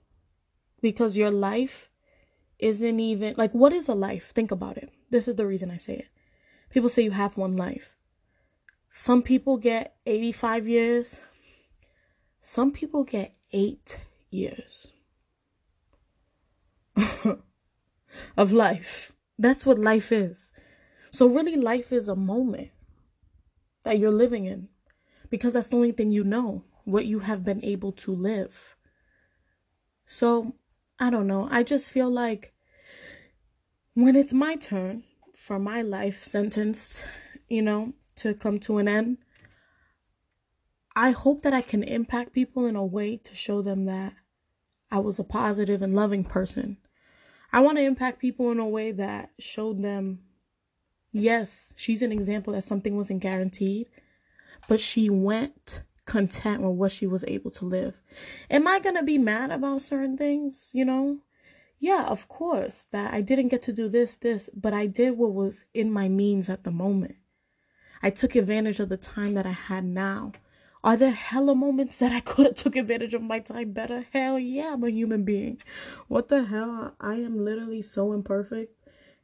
Because 0.81 1.15
your 1.15 1.31
life 1.31 1.89
isn't 2.59 2.99
even 2.99 3.35
like 3.37 3.51
what 3.53 3.73
is 3.73 3.87
a 3.87 3.93
life? 3.93 4.31
Think 4.31 4.51
about 4.51 4.77
it. 4.77 4.89
This 5.09 5.27
is 5.27 5.35
the 5.35 5.45
reason 5.45 5.69
I 5.71 5.77
say 5.77 5.93
it. 5.93 6.07
People 6.69 6.89
say 6.89 7.03
you 7.03 7.11
have 7.11 7.37
one 7.37 7.55
life. 7.57 7.95
Some 8.91 9.21
people 9.21 9.57
get 9.57 9.95
85 10.05 10.67
years. 10.67 11.21
Some 12.41 12.71
people 12.71 13.03
get 13.03 13.37
eight 13.53 13.97
years 14.31 14.87
of 18.37 18.51
life. 18.51 19.11
That's 19.37 19.65
what 19.65 19.79
life 19.79 20.11
is. 20.11 20.51
So, 21.11 21.27
really, 21.27 21.55
life 21.55 21.91
is 21.91 22.07
a 22.07 22.15
moment 22.15 22.69
that 23.83 23.99
you're 23.99 24.11
living 24.11 24.45
in 24.45 24.69
because 25.29 25.53
that's 25.53 25.69
the 25.69 25.75
only 25.75 25.91
thing 25.91 26.11
you 26.11 26.23
know, 26.23 26.63
what 26.85 27.05
you 27.05 27.19
have 27.19 27.43
been 27.43 27.63
able 27.63 27.91
to 27.93 28.13
live. 28.13 28.75
So, 30.05 30.55
I 30.99 31.09
don't 31.09 31.27
know. 31.27 31.47
I 31.51 31.63
just 31.63 31.91
feel 31.91 32.09
like 32.09 32.53
when 33.93 34.15
it's 34.15 34.33
my 34.33 34.55
turn 34.55 35.03
for 35.35 35.59
my 35.59 35.81
life 35.81 36.23
sentence, 36.23 37.03
you 37.49 37.61
know, 37.61 37.93
to 38.15 38.33
come 38.33 38.59
to 38.59 38.77
an 38.77 38.87
end. 38.87 39.17
I 40.95 41.11
hope 41.11 41.43
that 41.43 41.53
I 41.53 41.61
can 41.61 41.83
impact 41.83 42.33
people 42.33 42.65
in 42.65 42.75
a 42.75 42.85
way 42.85 43.17
to 43.17 43.35
show 43.35 43.61
them 43.61 43.85
that 43.85 44.13
I 44.91 44.99
was 44.99 45.19
a 45.19 45.23
positive 45.23 45.81
and 45.81 45.95
loving 45.95 46.23
person. 46.23 46.77
I 47.51 47.61
want 47.61 47.77
to 47.77 47.83
impact 47.83 48.19
people 48.19 48.51
in 48.51 48.59
a 48.59 48.67
way 48.67 48.91
that 48.91 49.31
showed 49.39 49.81
them, 49.81 50.19
yes, 51.11 51.73
she's 51.75 52.01
an 52.01 52.11
example 52.11 52.53
that 52.53 52.63
something 52.63 52.95
wasn't 52.95 53.21
guaranteed, 53.21 53.87
but 54.67 54.79
she 54.79 55.09
went 55.09 55.81
content 56.05 56.61
with 56.61 56.73
what 56.77 56.91
she 56.91 57.07
was 57.07 57.23
able 57.25 57.51
to 57.51 57.65
live. 57.65 57.95
Am 58.49 58.67
I 58.67 58.79
going 58.79 58.95
to 58.95 59.03
be 59.03 59.17
mad 59.17 59.51
about 59.51 59.81
certain 59.81 60.17
things? 60.17 60.69
You 60.73 60.85
know, 60.85 61.19
yeah, 61.79 62.03
of 62.03 62.27
course, 62.27 62.87
that 62.91 63.13
I 63.13 63.21
didn't 63.21 63.47
get 63.47 63.63
to 63.63 63.73
do 63.73 63.87
this, 63.89 64.15
this, 64.15 64.49
but 64.53 64.73
I 64.73 64.85
did 64.85 65.17
what 65.17 65.33
was 65.33 65.65
in 65.73 65.91
my 65.91 66.09
means 66.09 66.49
at 66.49 66.63
the 66.63 66.71
moment. 66.71 67.15
I 68.03 68.09
took 68.09 68.35
advantage 68.35 68.79
of 68.79 68.89
the 68.89 68.97
time 68.97 69.33
that 69.35 69.45
I 69.45 69.51
had 69.51 69.85
now. 69.85 70.33
Are 70.83 70.97
there 70.97 71.11
hella 71.11 71.53
moments 71.53 71.97
that 71.97 72.11
I 72.11 72.19
could 72.19 72.45
have 72.47 72.55
took 72.63 72.75
advantage 72.75 73.13
of 73.13 73.21
my 73.21 73.39
time 73.39 73.71
better? 73.71 74.05
Hell 74.11 74.39
yeah, 74.39 74.73
I'm 74.73 74.83
a 74.83 74.89
human 74.89 75.23
being. 75.23 75.59
What 76.07 76.27
the 76.27 76.43
hell? 76.43 76.95
I 76.99 77.15
am 77.15 77.43
literally 77.45 77.81
so 77.81 78.13
imperfect. 78.13 78.75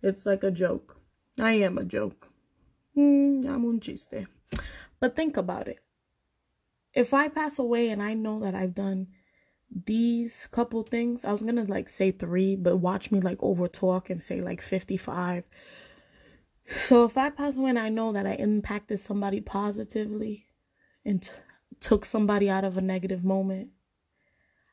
It's 0.03 0.25
like 0.25 0.43
a 0.43 0.51
joke. 0.51 0.96
I 1.39 1.53
am 1.53 1.77
a 1.77 1.83
joke. 1.83 2.29
Mm, 2.95 3.47
I'm 3.47 3.65
un 3.65 3.79
chiste. 3.79 4.27
But 4.99 5.15
think 5.15 5.37
about 5.37 5.67
it. 5.67 5.79
If 6.93 7.13
I 7.13 7.27
pass 7.27 7.59
away 7.59 7.89
and 7.89 8.01
I 8.01 8.13
know 8.13 8.39
that 8.39 8.55
I've 8.55 8.73
done 8.73 9.07
these 9.85 10.47
couple 10.51 10.81
things, 10.83 11.25
I 11.25 11.31
was 11.31 11.43
gonna 11.43 11.65
like 11.65 11.89
say 11.89 12.11
three, 12.11 12.55
but 12.55 12.77
watch 12.77 13.11
me 13.11 13.21
like 13.21 13.37
over 13.41 13.67
talk 13.67 14.09
and 14.09 14.23
say 14.23 14.41
like 14.41 14.61
55 14.61 15.47
so 16.69 17.05
if 17.05 17.17
I 17.17 17.29
pass 17.29 17.55
away 17.55 17.69
and 17.69 17.79
I 17.79 17.89
know 17.89 18.11
that 18.11 18.27
I 18.27 18.33
impacted 18.33 18.99
somebody 18.99 19.39
positively 19.39 20.47
and 21.05 21.21
t- 21.21 21.31
took 21.79 22.03
somebody 22.03 22.49
out 22.49 22.65
of 22.65 22.77
a 22.77 22.81
negative 22.81 23.23
moment, 23.23 23.69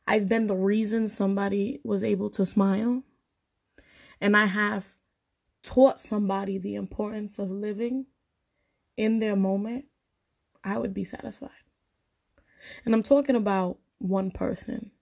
I've 0.07 0.29
been 0.29 0.49
the 0.49 0.57
reason 0.57 1.07
somebody 1.07 1.81
was 1.85 2.03
able 2.03 2.31
to 2.31 2.45
smile. 2.45 3.05
And 4.21 4.37
I 4.37 4.47
have 4.47 4.94
taught 5.65 6.01
somebody 6.01 6.59
the 6.59 6.77
importance 6.77 7.39
of 7.39 7.51
living 7.51 8.07
in 8.97 9.19
their 9.19 9.35
moment, 9.35 9.87
I 10.63 10.79
would 10.79 10.95
be 10.95 11.05
satisfied. 11.05 11.51
And 12.85 12.95
I'm 12.95 13.03
talking 13.03 13.37
about 13.37 13.79
one 13.99 14.31
person. 14.31 14.93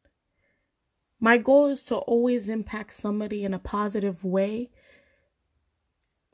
My 1.20 1.36
goal 1.36 1.66
is 1.66 1.82
to 1.84 1.96
always 1.96 2.48
impact 2.48 2.94
somebody 2.94 3.44
in 3.44 3.54
a 3.54 3.58
positive 3.58 4.24
way 4.24 4.70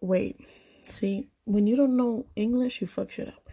wait, 0.00 0.40
see, 0.86 1.28
when 1.44 1.66
you 1.66 1.76
don't 1.76 1.96
know 1.96 2.26
English, 2.36 2.80
you 2.80 2.86
fuck 2.86 3.10
shit 3.10 3.28
up. 3.28 3.48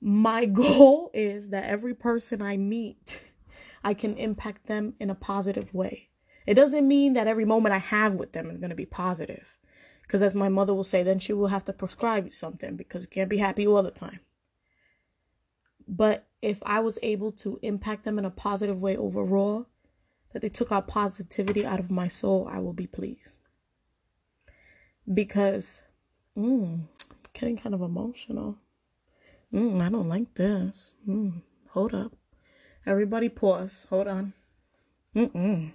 My 0.00 0.44
goal 0.46 1.10
is 1.14 1.50
that 1.50 1.64
every 1.64 1.94
person 1.94 2.42
I 2.42 2.56
meet, 2.56 3.20
I 3.84 3.94
can 3.94 4.16
impact 4.16 4.66
them 4.66 4.94
in 5.00 5.10
a 5.10 5.14
positive 5.14 5.72
way. 5.74 6.08
It 6.46 6.54
doesn't 6.54 6.88
mean 6.88 7.12
that 7.14 7.26
every 7.26 7.44
moment 7.44 7.74
I 7.74 7.78
have 7.78 8.14
with 8.14 8.32
them 8.32 8.50
is 8.50 8.56
going 8.56 8.70
to 8.70 8.76
be 8.76 8.86
positive. 8.86 9.46
Because 10.10 10.22
as 10.22 10.34
my 10.34 10.48
mother 10.48 10.74
will 10.74 10.82
say, 10.82 11.04
then 11.04 11.20
she 11.20 11.32
will 11.32 11.46
have 11.46 11.64
to 11.66 11.72
prescribe 11.72 12.24
you 12.24 12.32
something 12.32 12.74
because 12.74 13.02
you 13.02 13.06
can't 13.06 13.30
be 13.30 13.38
happy 13.38 13.64
all 13.64 13.80
the 13.80 13.92
time. 13.92 14.18
But 15.86 16.26
if 16.42 16.60
I 16.64 16.80
was 16.80 16.98
able 17.00 17.30
to 17.44 17.60
impact 17.62 18.04
them 18.04 18.18
in 18.18 18.24
a 18.24 18.30
positive 18.30 18.80
way 18.80 18.96
overall, 18.96 19.68
that 20.32 20.42
they 20.42 20.48
took 20.48 20.72
out 20.72 20.88
positivity 20.88 21.64
out 21.64 21.78
of 21.78 21.92
my 21.92 22.08
soul, 22.08 22.48
I 22.50 22.58
will 22.58 22.72
be 22.72 22.88
pleased 22.88 23.38
because 25.14 25.80
mm, 26.36 26.80
getting 27.32 27.56
kind 27.56 27.76
of 27.76 27.80
emotional. 27.80 28.58
Mm, 29.54 29.80
I 29.80 29.90
don't 29.90 30.08
like 30.08 30.34
this. 30.34 30.90
Mm, 31.08 31.42
hold 31.68 31.94
up. 31.94 32.10
Everybody 32.84 33.28
pause. 33.28 33.86
Hold 33.90 34.08
on. 34.08 34.32
Mm-mm. 35.14 35.70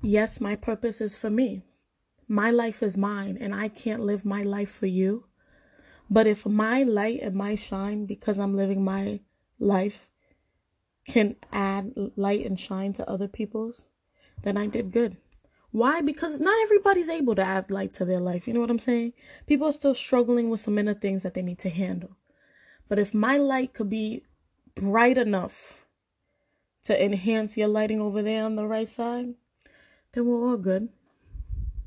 Yes, 0.00 0.40
my 0.40 0.54
purpose 0.54 1.00
is 1.00 1.16
for 1.16 1.28
me. 1.28 1.64
My 2.28 2.50
life 2.50 2.82
is 2.82 2.96
mine 2.96 3.38
and 3.40 3.54
I 3.54 3.68
can't 3.68 4.02
live 4.02 4.24
my 4.24 4.42
life 4.42 4.70
for 4.70 4.86
you. 4.86 5.24
But 6.10 6.26
if 6.26 6.46
my 6.46 6.82
light 6.82 7.20
and 7.22 7.34
my 7.34 7.54
shine, 7.54 8.06
because 8.06 8.38
I'm 8.38 8.56
living 8.56 8.84
my 8.84 9.20
life, 9.58 10.08
can 11.06 11.36
add 11.52 11.92
light 12.16 12.46
and 12.46 12.58
shine 12.58 12.92
to 12.94 13.08
other 13.08 13.28
people's, 13.28 13.86
then 14.42 14.56
I 14.56 14.66
did 14.66 14.92
good. 14.92 15.16
Why? 15.70 16.02
Because 16.02 16.40
not 16.40 16.56
everybody's 16.62 17.08
able 17.08 17.34
to 17.34 17.42
add 17.42 17.70
light 17.70 17.94
to 17.94 18.04
their 18.04 18.20
life. 18.20 18.46
You 18.46 18.54
know 18.54 18.60
what 18.60 18.70
I'm 18.70 18.78
saying? 18.78 19.12
People 19.46 19.66
are 19.68 19.72
still 19.72 19.94
struggling 19.94 20.48
with 20.48 20.60
some 20.60 20.78
inner 20.78 20.94
things 20.94 21.22
that 21.22 21.34
they 21.34 21.42
need 21.42 21.58
to 21.60 21.70
handle. 21.70 22.16
But 22.88 22.98
if 22.98 23.12
my 23.12 23.38
light 23.38 23.74
could 23.74 23.90
be 23.90 24.24
bright 24.74 25.18
enough 25.18 25.86
to 26.84 27.04
enhance 27.04 27.56
your 27.56 27.68
lighting 27.68 28.00
over 28.00 28.22
there 28.22 28.44
on 28.44 28.56
the 28.56 28.66
right 28.66 28.88
side, 28.88 29.34
then 30.12 30.26
we're 30.26 30.48
all 30.48 30.56
good. 30.56 30.90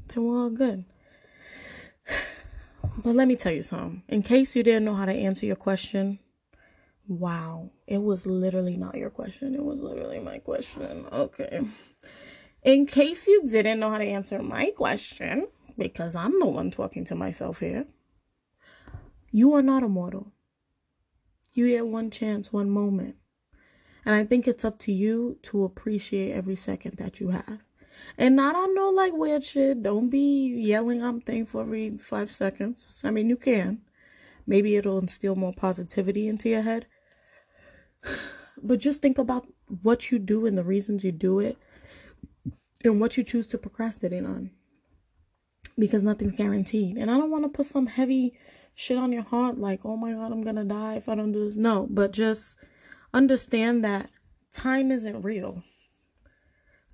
Then 0.07 0.23
we're 0.23 0.43
all 0.43 0.49
good. 0.49 0.85
But 3.03 3.13
let 3.13 3.27
me 3.27 3.35
tell 3.35 3.51
you 3.51 3.61
something. 3.61 4.01
In 4.07 4.23
case 4.23 4.55
you 4.55 4.63
didn't 4.63 4.85
know 4.85 4.95
how 4.95 5.05
to 5.05 5.11
answer 5.11 5.45
your 5.45 5.55
question, 5.55 6.17
wow, 7.07 7.69
it 7.85 8.01
was 8.01 8.25
literally 8.25 8.75
not 8.75 8.95
your 8.95 9.11
question. 9.11 9.53
It 9.53 9.63
was 9.63 9.81
literally 9.81 10.19
my 10.19 10.39
question. 10.39 11.05
Okay. 11.11 11.61
In 12.63 12.85
case 12.87 13.27
you 13.27 13.47
didn't 13.47 13.79
know 13.79 13.91
how 13.91 13.99
to 13.99 14.03
answer 14.03 14.41
my 14.41 14.71
question, 14.75 15.47
because 15.77 16.15
I'm 16.15 16.39
the 16.39 16.47
one 16.47 16.71
talking 16.71 17.05
to 17.05 17.15
myself 17.15 17.59
here, 17.59 17.85
you 19.31 19.53
are 19.53 19.61
not 19.61 19.83
immortal. 19.83 20.31
You 21.53 21.67
get 21.69 21.87
one 21.87 22.09
chance, 22.09 22.51
one 22.51 22.69
moment. 22.69 23.15
And 24.05 24.15
I 24.15 24.25
think 24.25 24.47
it's 24.47 24.65
up 24.65 24.79
to 24.79 24.91
you 24.91 25.37
to 25.43 25.63
appreciate 25.63 26.31
every 26.31 26.55
second 26.55 26.97
that 26.97 27.19
you 27.19 27.29
have. 27.29 27.59
And 28.17 28.35
not 28.35 28.55
on 28.55 28.73
no 28.73 28.89
like 28.89 29.13
weird 29.13 29.43
shit. 29.43 29.83
Don't 29.83 30.09
be 30.09 30.47
yelling 30.47 31.03
I'm 31.03 31.21
thankful 31.21 31.61
every 31.61 31.97
five 31.97 32.31
seconds. 32.31 33.01
I 33.03 33.11
mean, 33.11 33.29
you 33.29 33.37
can. 33.37 33.81
Maybe 34.45 34.75
it'll 34.75 34.99
instill 34.99 35.35
more 35.35 35.53
positivity 35.53 36.27
into 36.27 36.49
your 36.49 36.61
head. 36.61 36.87
But 38.61 38.79
just 38.79 39.01
think 39.01 39.17
about 39.17 39.45
what 39.83 40.11
you 40.11 40.19
do 40.19 40.45
and 40.45 40.57
the 40.57 40.63
reasons 40.63 41.03
you 41.03 41.11
do 41.11 41.39
it 41.39 41.57
and 42.83 42.99
what 42.99 43.17
you 43.17 43.23
choose 43.23 43.47
to 43.47 43.57
procrastinate 43.57 44.25
on. 44.25 44.51
Because 45.77 46.01
nothing's 46.01 46.31
guaranteed. 46.31 46.97
And 46.97 47.11
I 47.11 47.17
don't 47.17 47.29
want 47.29 47.43
to 47.43 47.49
put 47.49 47.67
some 47.67 47.85
heavy 47.85 48.33
shit 48.73 48.97
on 48.97 49.11
your 49.11 49.23
heart 49.23 49.59
like, 49.59 49.81
oh 49.83 49.97
my 49.97 50.13
God, 50.13 50.31
I'm 50.31 50.43
to 50.43 50.63
die 50.63 50.95
if 50.95 51.09
I 51.09 51.15
don't 51.15 51.31
do 51.31 51.45
this. 51.45 51.55
No, 51.55 51.87
but 51.89 52.11
just 52.11 52.55
understand 53.13 53.83
that 53.83 54.09
time 54.51 54.91
isn't 54.91 55.21
real. 55.21 55.63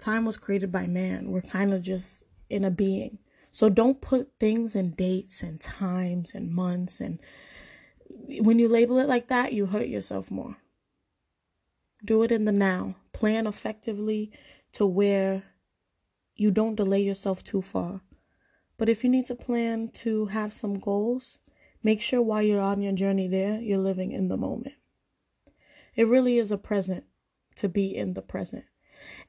Time 0.03 0.25
was 0.25 0.36
created 0.36 0.69
by 0.69 0.86
man. 0.86 1.31
We're 1.31 1.41
kind 1.41 1.74
of 1.74 1.81
just 1.81 2.24
in 2.50 2.65
a 2.65 2.69
being. 2.69 3.19
So 3.51 3.69
don't 3.69 4.01
put 4.01 4.33
things 4.38 4.75
in 4.75 4.91
dates 4.95 5.41
and 5.41 5.62
times 5.62 6.36
and 6.36 6.51
months. 6.51 7.00
And 7.00 7.22
when 8.41 8.60
you 8.60 8.67
label 8.67 9.00
it 9.00 9.07
like 9.07 9.29
that, 9.29 9.53
you 9.53 9.65
hurt 9.65 9.88
yourself 9.88 10.29
more. 10.29 10.57
Do 12.03 12.22
it 12.24 12.33
in 12.33 12.43
the 12.43 12.51
now. 12.51 12.98
Plan 13.13 13.48
effectively 13.48 14.33
to 14.74 14.86
where 14.86 15.43
you 16.36 16.51
don't 16.51 16.75
delay 16.75 17.01
yourself 17.01 17.41
too 17.41 17.62
far. 17.62 18.01
But 18.75 18.89
if 18.89 19.05
you 19.05 19.10
need 19.10 19.27
to 19.27 19.36
plan 19.36 19.88
to 20.03 20.25
have 20.25 20.51
some 20.51 20.79
goals, 20.79 21.38
make 21.81 22.01
sure 22.01 22.22
while 22.22 22.41
you're 22.41 22.60
on 22.60 22.81
your 22.81 22.91
journey 22.91 23.29
there, 23.29 23.62
you're 23.62 23.77
living 23.77 24.12
in 24.12 24.27
the 24.27 24.36
moment. 24.36 24.75
It 25.95 26.10
really 26.10 26.39
is 26.39 26.51
a 26.51 26.57
present 26.57 27.05
to 27.55 27.69
be 27.69 27.95
in 27.95 28.15
the 28.15 28.22
present. 28.22 28.65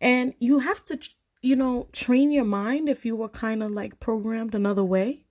And 0.00 0.34
you 0.38 0.60
have 0.60 0.84
to, 0.86 0.98
you 1.42 1.56
know, 1.56 1.88
train 1.92 2.30
your 2.30 2.44
mind 2.44 2.88
if 2.88 3.04
you 3.04 3.16
were 3.16 3.28
kind 3.28 3.62
of 3.62 3.70
like 3.70 4.00
programmed 4.00 4.54
another 4.54 4.84
way. 4.84 5.26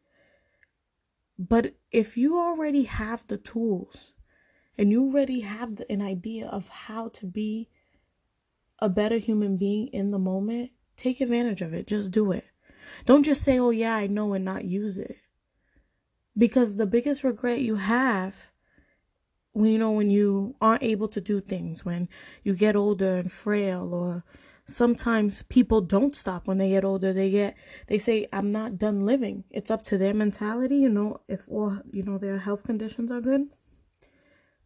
But 1.38 1.75
if 1.91 2.15
you 2.17 2.38
already 2.38 2.83
have 2.83 3.25
the 3.27 3.38
tools 3.38 4.13
and 4.77 4.91
you 4.91 5.03
already 5.03 5.41
have 5.41 5.75
the, 5.77 5.91
an 5.91 6.01
idea 6.01 6.47
of 6.47 6.67
how 6.67 7.10
to 7.10 7.25
be 7.25 7.69
a 8.79 8.89
better 8.89 9.17
human 9.17 9.58
being 9.58 9.88
in 9.88 10.12
the 10.12 10.19
moment, 10.19 10.71
take 10.97 11.21
advantage 11.21 11.62
of 11.62 11.73
it. 11.73 11.88
Just 11.88 12.12
do 12.12 12.32
it. 12.32 12.45
Don't 13.06 13.23
just 13.23 13.41
say, 13.43 13.58
oh, 13.60 13.69
yeah, 13.69 13.95
I 13.95 14.08
know, 14.08 14.34
and 14.34 14.45
not 14.45 14.65
use 14.65 14.97
it. 14.97 15.17
Because 16.38 16.75
the 16.75 16.86
biggest 16.86 17.23
regret 17.23 17.60
you 17.60 17.75
have 17.75 18.36
you 19.56 19.78
know 19.78 19.92
when 19.92 20.10
you 20.10 20.56
aren't 20.62 20.84
able 20.84 21.08
to 21.08 21.22
do 21.22 21.39
things 21.39 21.86
when 21.86 22.10
you 22.44 22.56
get 22.56 22.76
older 22.76 23.18
and 23.18 23.32
frail 23.32 23.94
or 23.94 24.24
sometimes 24.66 25.44
people 25.44 25.82
don't 25.82 26.16
stop 26.16 26.48
when 26.48 26.58
they 26.58 26.70
get 26.70 26.86
older. 26.86 27.13
They 27.13 27.30
get 27.30 27.56
they 27.88 28.00
say 28.00 28.28
i'm 28.34 28.52
not 28.52 28.78
done 28.78 29.06
living. 29.06 29.44
It's 29.52 29.70
up 29.72 29.84
to 29.86 29.98
their 29.98 30.13
mentality 30.13 30.78
you 30.78 30.89
know 30.89 31.22
if 31.28 31.42
all 31.48 31.78
you 31.92 32.04
know 32.04 32.18
their 32.18 32.39
health 32.39 32.63
conditions 32.63 33.12
are 33.12 33.22
good. 33.22 33.48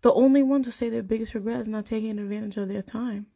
The 0.02 0.13
only 0.13 0.43
ones 0.43 0.65
who 0.65 0.71
say 0.71 0.89
their 0.89 1.04
biggest 1.04 1.34
regret 1.34 1.62
is 1.62 1.67
not 1.67 1.86
taking 1.86 2.19
advantage 2.19 2.58
of 2.58 2.69
their 2.69 2.82
time 2.84 3.28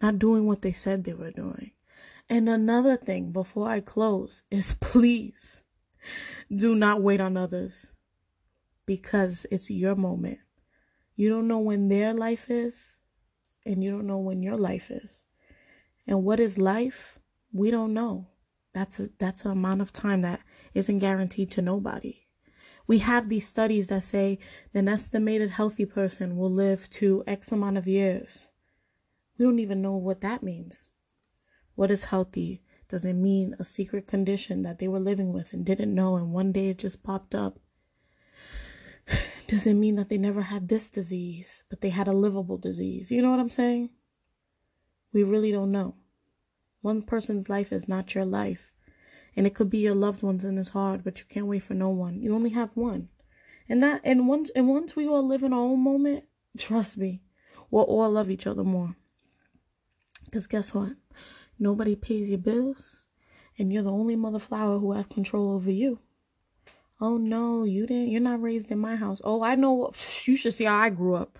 not 0.00 0.18
doing 0.18 0.46
what 0.46 0.62
they 0.62 0.72
said 0.72 1.04
they 1.04 1.14
were 1.14 1.30
doing. 1.30 1.72
And 2.28 2.48
another 2.48 2.96
thing 2.96 3.32
before 3.32 3.68
i 3.68 3.80
close 3.80 4.42
is 4.50 4.74
please 4.80 5.62
do 6.54 6.74
not 6.74 7.02
wait 7.02 7.20
on 7.20 7.36
others 7.36 7.94
because 8.88 9.44
it's 9.50 9.68
your 9.68 9.94
moment. 9.94 10.38
You 11.14 11.28
don't 11.28 11.46
know 11.46 11.58
when 11.58 11.88
their 11.88 12.14
life 12.14 12.48
is, 12.48 12.96
and 13.66 13.84
you 13.84 13.90
don't 13.90 14.06
know 14.06 14.16
when 14.16 14.42
your 14.42 14.56
life 14.56 14.90
is. 14.90 15.24
And 16.06 16.24
what 16.24 16.40
is 16.40 16.56
life? 16.56 17.18
We 17.52 17.70
don't 17.70 17.92
know. 17.92 18.28
That's 18.72 18.98
a 18.98 19.10
that's 19.18 19.44
an 19.44 19.50
amount 19.50 19.82
of 19.82 19.92
time 19.92 20.22
that 20.22 20.40
isn't 20.72 21.00
guaranteed 21.00 21.50
to 21.50 21.60
nobody. 21.60 22.28
We 22.86 23.00
have 23.00 23.28
these 23.28 23.46
studies 23.46 23.88
that 23.88 24.04
say 24.04 24.38
an 24.72 24.88
estimated 24.88 25.50
healthy 25.50 25.84
person 25.84 26.38
will 26.38 26.50
live 26.50 26.88
to 26.90 27.22
X 27.26 27.52
amount 27.52 27.76
of 27.76 27.86
years. 27.86 28.50
We 29.36 29.44
don't 29.44 29.58
even 29.58 29.82
know 29.82 29.96
what 29.96 30.22
that 30.22 30.42
means. 30.42 30.88
What 31.74 31.90
is 31.90 32.04
healthy? 32.04 32.62
Does 32.88 33.04
it 33.04 33.12
mean 33.12 33.54
a 33.58 33.66
secret 33.66 34.06
condition 34.06 34.62
that 34.62 34.78
they 34.78 34.88
were 34.88 34.98
living 34.98 35.34
with 35.34 35.52
and 35.52 35.62
didn't 35.62 35.94
know 35.94 36.16
and 36.16 36.32
one 36.32 36.52
day 36.52 36.70
it 36.70 36.78
just 36.78 37.02
popped 37.02 37.34
up? 37.34 37.60
Doesn't 39.48 39.80
mean 39.80 39.96
that 39.96 40.10
they 40.10 40.18
never 40.18 40.42
had 40.42 40.68
this 40.68 40.90
disease, 40.90 41.64
but 41.70 41.80
they 41.80 41.88
had 41.88 42.06
a 42.06 42.12
livable 42.12 42.58
disease. 42.58 43.10
You 43.10 43.22
know 43.22 43.30
what 43.30 43.40
I'm 43.40 43.50
saying? 43.50 43.88
We 45.12 45.22
really 45.22 45.50
don't 45.50 45.72
know. 45.72 45.94
One 46.82 47.00
person's 47.00 47.48
life 47.48 47.72
is 47.72 47.88
not 47.88 48.14
your 48.14 48.26
life. 48.26 48.70
And 49.34 49.46
it 49.46 49.54
could 49.54 49.70
be 49.70 49.78
your 49.78 49.94
loved 49.94 50.22
ones 50.22 50.44
and 50.44 50.58
it's 50.58 50.68
hard, 50.68 51.02
but 51.02 51.18
you 51.18 51.24
can't 51.28 51.46
wait 51.46 51.62
for 51.62 51.72
no 51.72 51.88
one. 51.88 52.20
You 52.20 52.34
only 52.34 52.50
have 52.50 52.70
one. 52.74 53.08
And 53.70 53.82
that 53.82 54.02
and 54.04 54.28
once 54.28 54.50
and 54.54 54.68
once 54.68 54.94
we 54.94 55.06
all 55.06 55.26
live 55.26 55.42
in 55.42 55.52
our 55.52 55.60
own 55.60 55.80
moment, 55.80 56.24
trust 56.58 56.98
me, 56.98 57.22
we'll 57.70 57.84
all 57.84 58.10
love 58.10 58.30
each 58.30 58.46
other 58.46 58.64
more. 58.64 58.96
Because 60.24 60.46
guess 60.46 60.74
what? 60.74 60.92
Nobody 61.58 61.96
pays 61.96 62.28
your 62.28 62.38
bills, 62.38 63.06
and 63.58 63.72
you're 63.72 63.82
the 63.82 63.90
only 63.90 64.16
mother 64.16 64.38
flower 64.38 64.78
who 64.78 64.92
has 64.92 65.06
control 65.06 65.52
over 65.52 65.70
you. 65.70 66.00
Oh 67.00 67.16
no, 67.16 67.64
you 67.64 67.86
didn't 67.86 68.08
you're 68.08 68.20
not 68.20 68.42
raised 68.42 68.70
in 68.70 68.78
my 68.78 68.96
house. 68.96 69.20
Oh, 69.24 69.42
I 69.42 69.54
know 69.54 69.92
you 70.24 70.36
should 70.36 70.54
see 70.54 70.64
how 70.64 70.78
I 70.78 70.90
grew 70.90 71.14
up. 71.14 71.38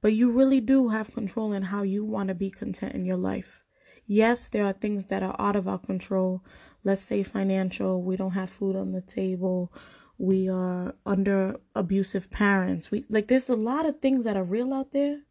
But 0.00 0.12
you 0.12 0.30
really 0.30 0.60
do 0.60 0.88
have 0.88 1.14
control 1.14 1.52
in 1.52 1.62
how 1.62 1.82
you 1.82 2.04
want 2.04 2.28
to 2.28 2.34
be 2.34 2.50
content 2.50 2.94
in 2.94 3.06
your 3.06 3.16
life. 3.16 3.64
Yes, 4.06 4.48
there 4.48 4.64
are 4.64 4.72
things 4.72 5.06
that 5.06 5.22
are 5.22 5.34
out 5.38 5.56
of 5.56 5.66
our 5.66 5.78
control. 5.78 6.44
Let's 6.84 7.00
say 7.00 7.22
financial, 7.22 8.02
we 8.02 8.16
don't 8.16 8.32
have 8.32 8.50
food 8.50 8.76
on 8.76 8.92
the 8.92 9.00
table. 9.00 9.72
We 10.18 10.48
are 10.48 10.94
under 11.06 11.56
abusive 11.74 12.30
parents. 12.30 12.90
We 12.90 13.06
like 13.08 13.28
there's 13.28 13.48
a 13.48 13.56
lot 13.56 13.86
of 13.86 14.00
things 14.00 14.24
that 14.24 14.36
are 14.36 14.44
real 14.44 14.74
out 14.74 14.92
there. 14.92 15.22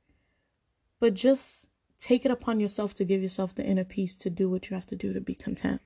But 1.00 1.14
just 1.14 1.68
take 2.00 2.26
it 2.26 2.32
upon 2.32 2.60
yourself 2.60 2.94
to 2.96 3.06
give 3.06 3.22
yourself 3.22 3.54
the 3.54 3.64
inner 3.64 3.84
peace 3.84 4.16
to 4.16 4.30
do 4.30 4.50
what 4.50 4.70
you 4.70 4.76
have 4.76 4.88
to 4.88 4.96
do 4.96 5.14
to 5.14 5.22
be 5.22 5.36
content. 5.36 5.82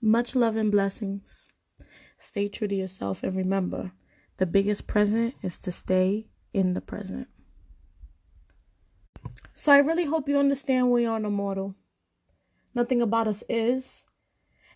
Much 0.00 0.36
love 0.36 0.56
and 0.56 0.70
blessings. 0.70 1.50
Stay 2.18 2.48
true 2.48 2.68
to 2.68 2.74
yourself 2.74 3.22
and 3.22 3.36
remember 3.36 3.92
the 4.38 4.46
biggest 4.46 4.86
present 4.86 5.34
is 5.42 5.58
to 5.58 5.72
stay 5.72 6.28
in 6.52 6.74
the 6.74 6.80
present. 6.80 7.28
So 9.54 9.72
I 9.72 9.78
really 9.78 10.04
hope 10.04 10.28
you 10.28 10.38
understand 10.38 10.90
we 10.90 11.06
aren't 11.06 11.26
immortal. 11.26 11.74
Nothing 12.74 13.02
about 13.02 13.26
us 13.26 13.42
is. 13.48 14.04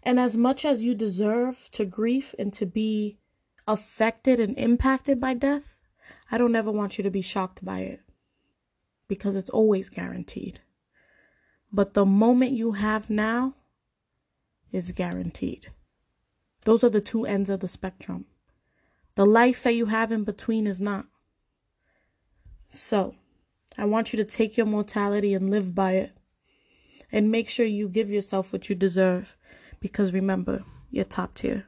And 0.02 0.18
as 0.18 0.36
much 0.36 0.64
as 0.64 0.82
you 0.82 0.94
deserve 0.94 1.68
to 1.72 1.84
grieve 1.84 2.34
and 2.38 2.52
to 2.54 2.66
be 2.66 3.18
affected 3.68 4.40
and 4.40 4.58
impacted 4.58 5.20
by 5.20 5.34
death, 5.34 5.78
I 6.30 6.38
don't 6.38 6.56
ever 6.56 6.72
want 6.72 6.98
you 6.98 7.04
to 7.04 7.10
be 7.10 7.22
shocked 7.22 7.64
by 7.64 7.80
it 7.80 8.00
because 9.06 9.36
it's 9.36 9.50
always 9.50 9.88
guaranteed. 9.88 10.60
But 11.72 11.94
the 11.94 12.04
moment 12.04 12.52
you 12.52 12.72
have 12.72 13.08
now 13.08 13.54
is 14.72 14.90
guaranteed. 14.92 15.70
Those 16.64 16.84
are 16.84 16.90
the 16.90 17.00
two 17.00 17.26
ends 17.26 17.50
of 17.50 17.60
the 17.60 17.68
spectrum. 17.68 18.26
The 19.14 19.26
life 19.26 19.62
that 19.62 19.74
you 19.74 19.86
have 19.86 20.12
in 20.12 20.24
between 20.24 20.66
is 20.66 20.80
not. 20.80 21.06
So, 22.68 23.14
I 23.76 23.84
want 23.84 24.12
you 24.12 24.16
to 24.18 24.24
take 24.24 24.56
your 24.56 24.66
mortality 24.66 25.34
and 25.34 25.50
live 25.50 25.74
by 25.74 25.92
it. 25.92 26.16
And 27.10 27.30
make 27.30 27.48
sure 27.48 27.66
you 27.66 27.88
give 27.88 28.08
yourself 28.10 28.52
what 28.52 28.68
you 28.68 28.74
deserve. 28.74 29.36
because 29.80 30.14
remember, 30.14 30.64
you're 30.90 31.04
top 31.04 31.34
tier. 31.34 31.66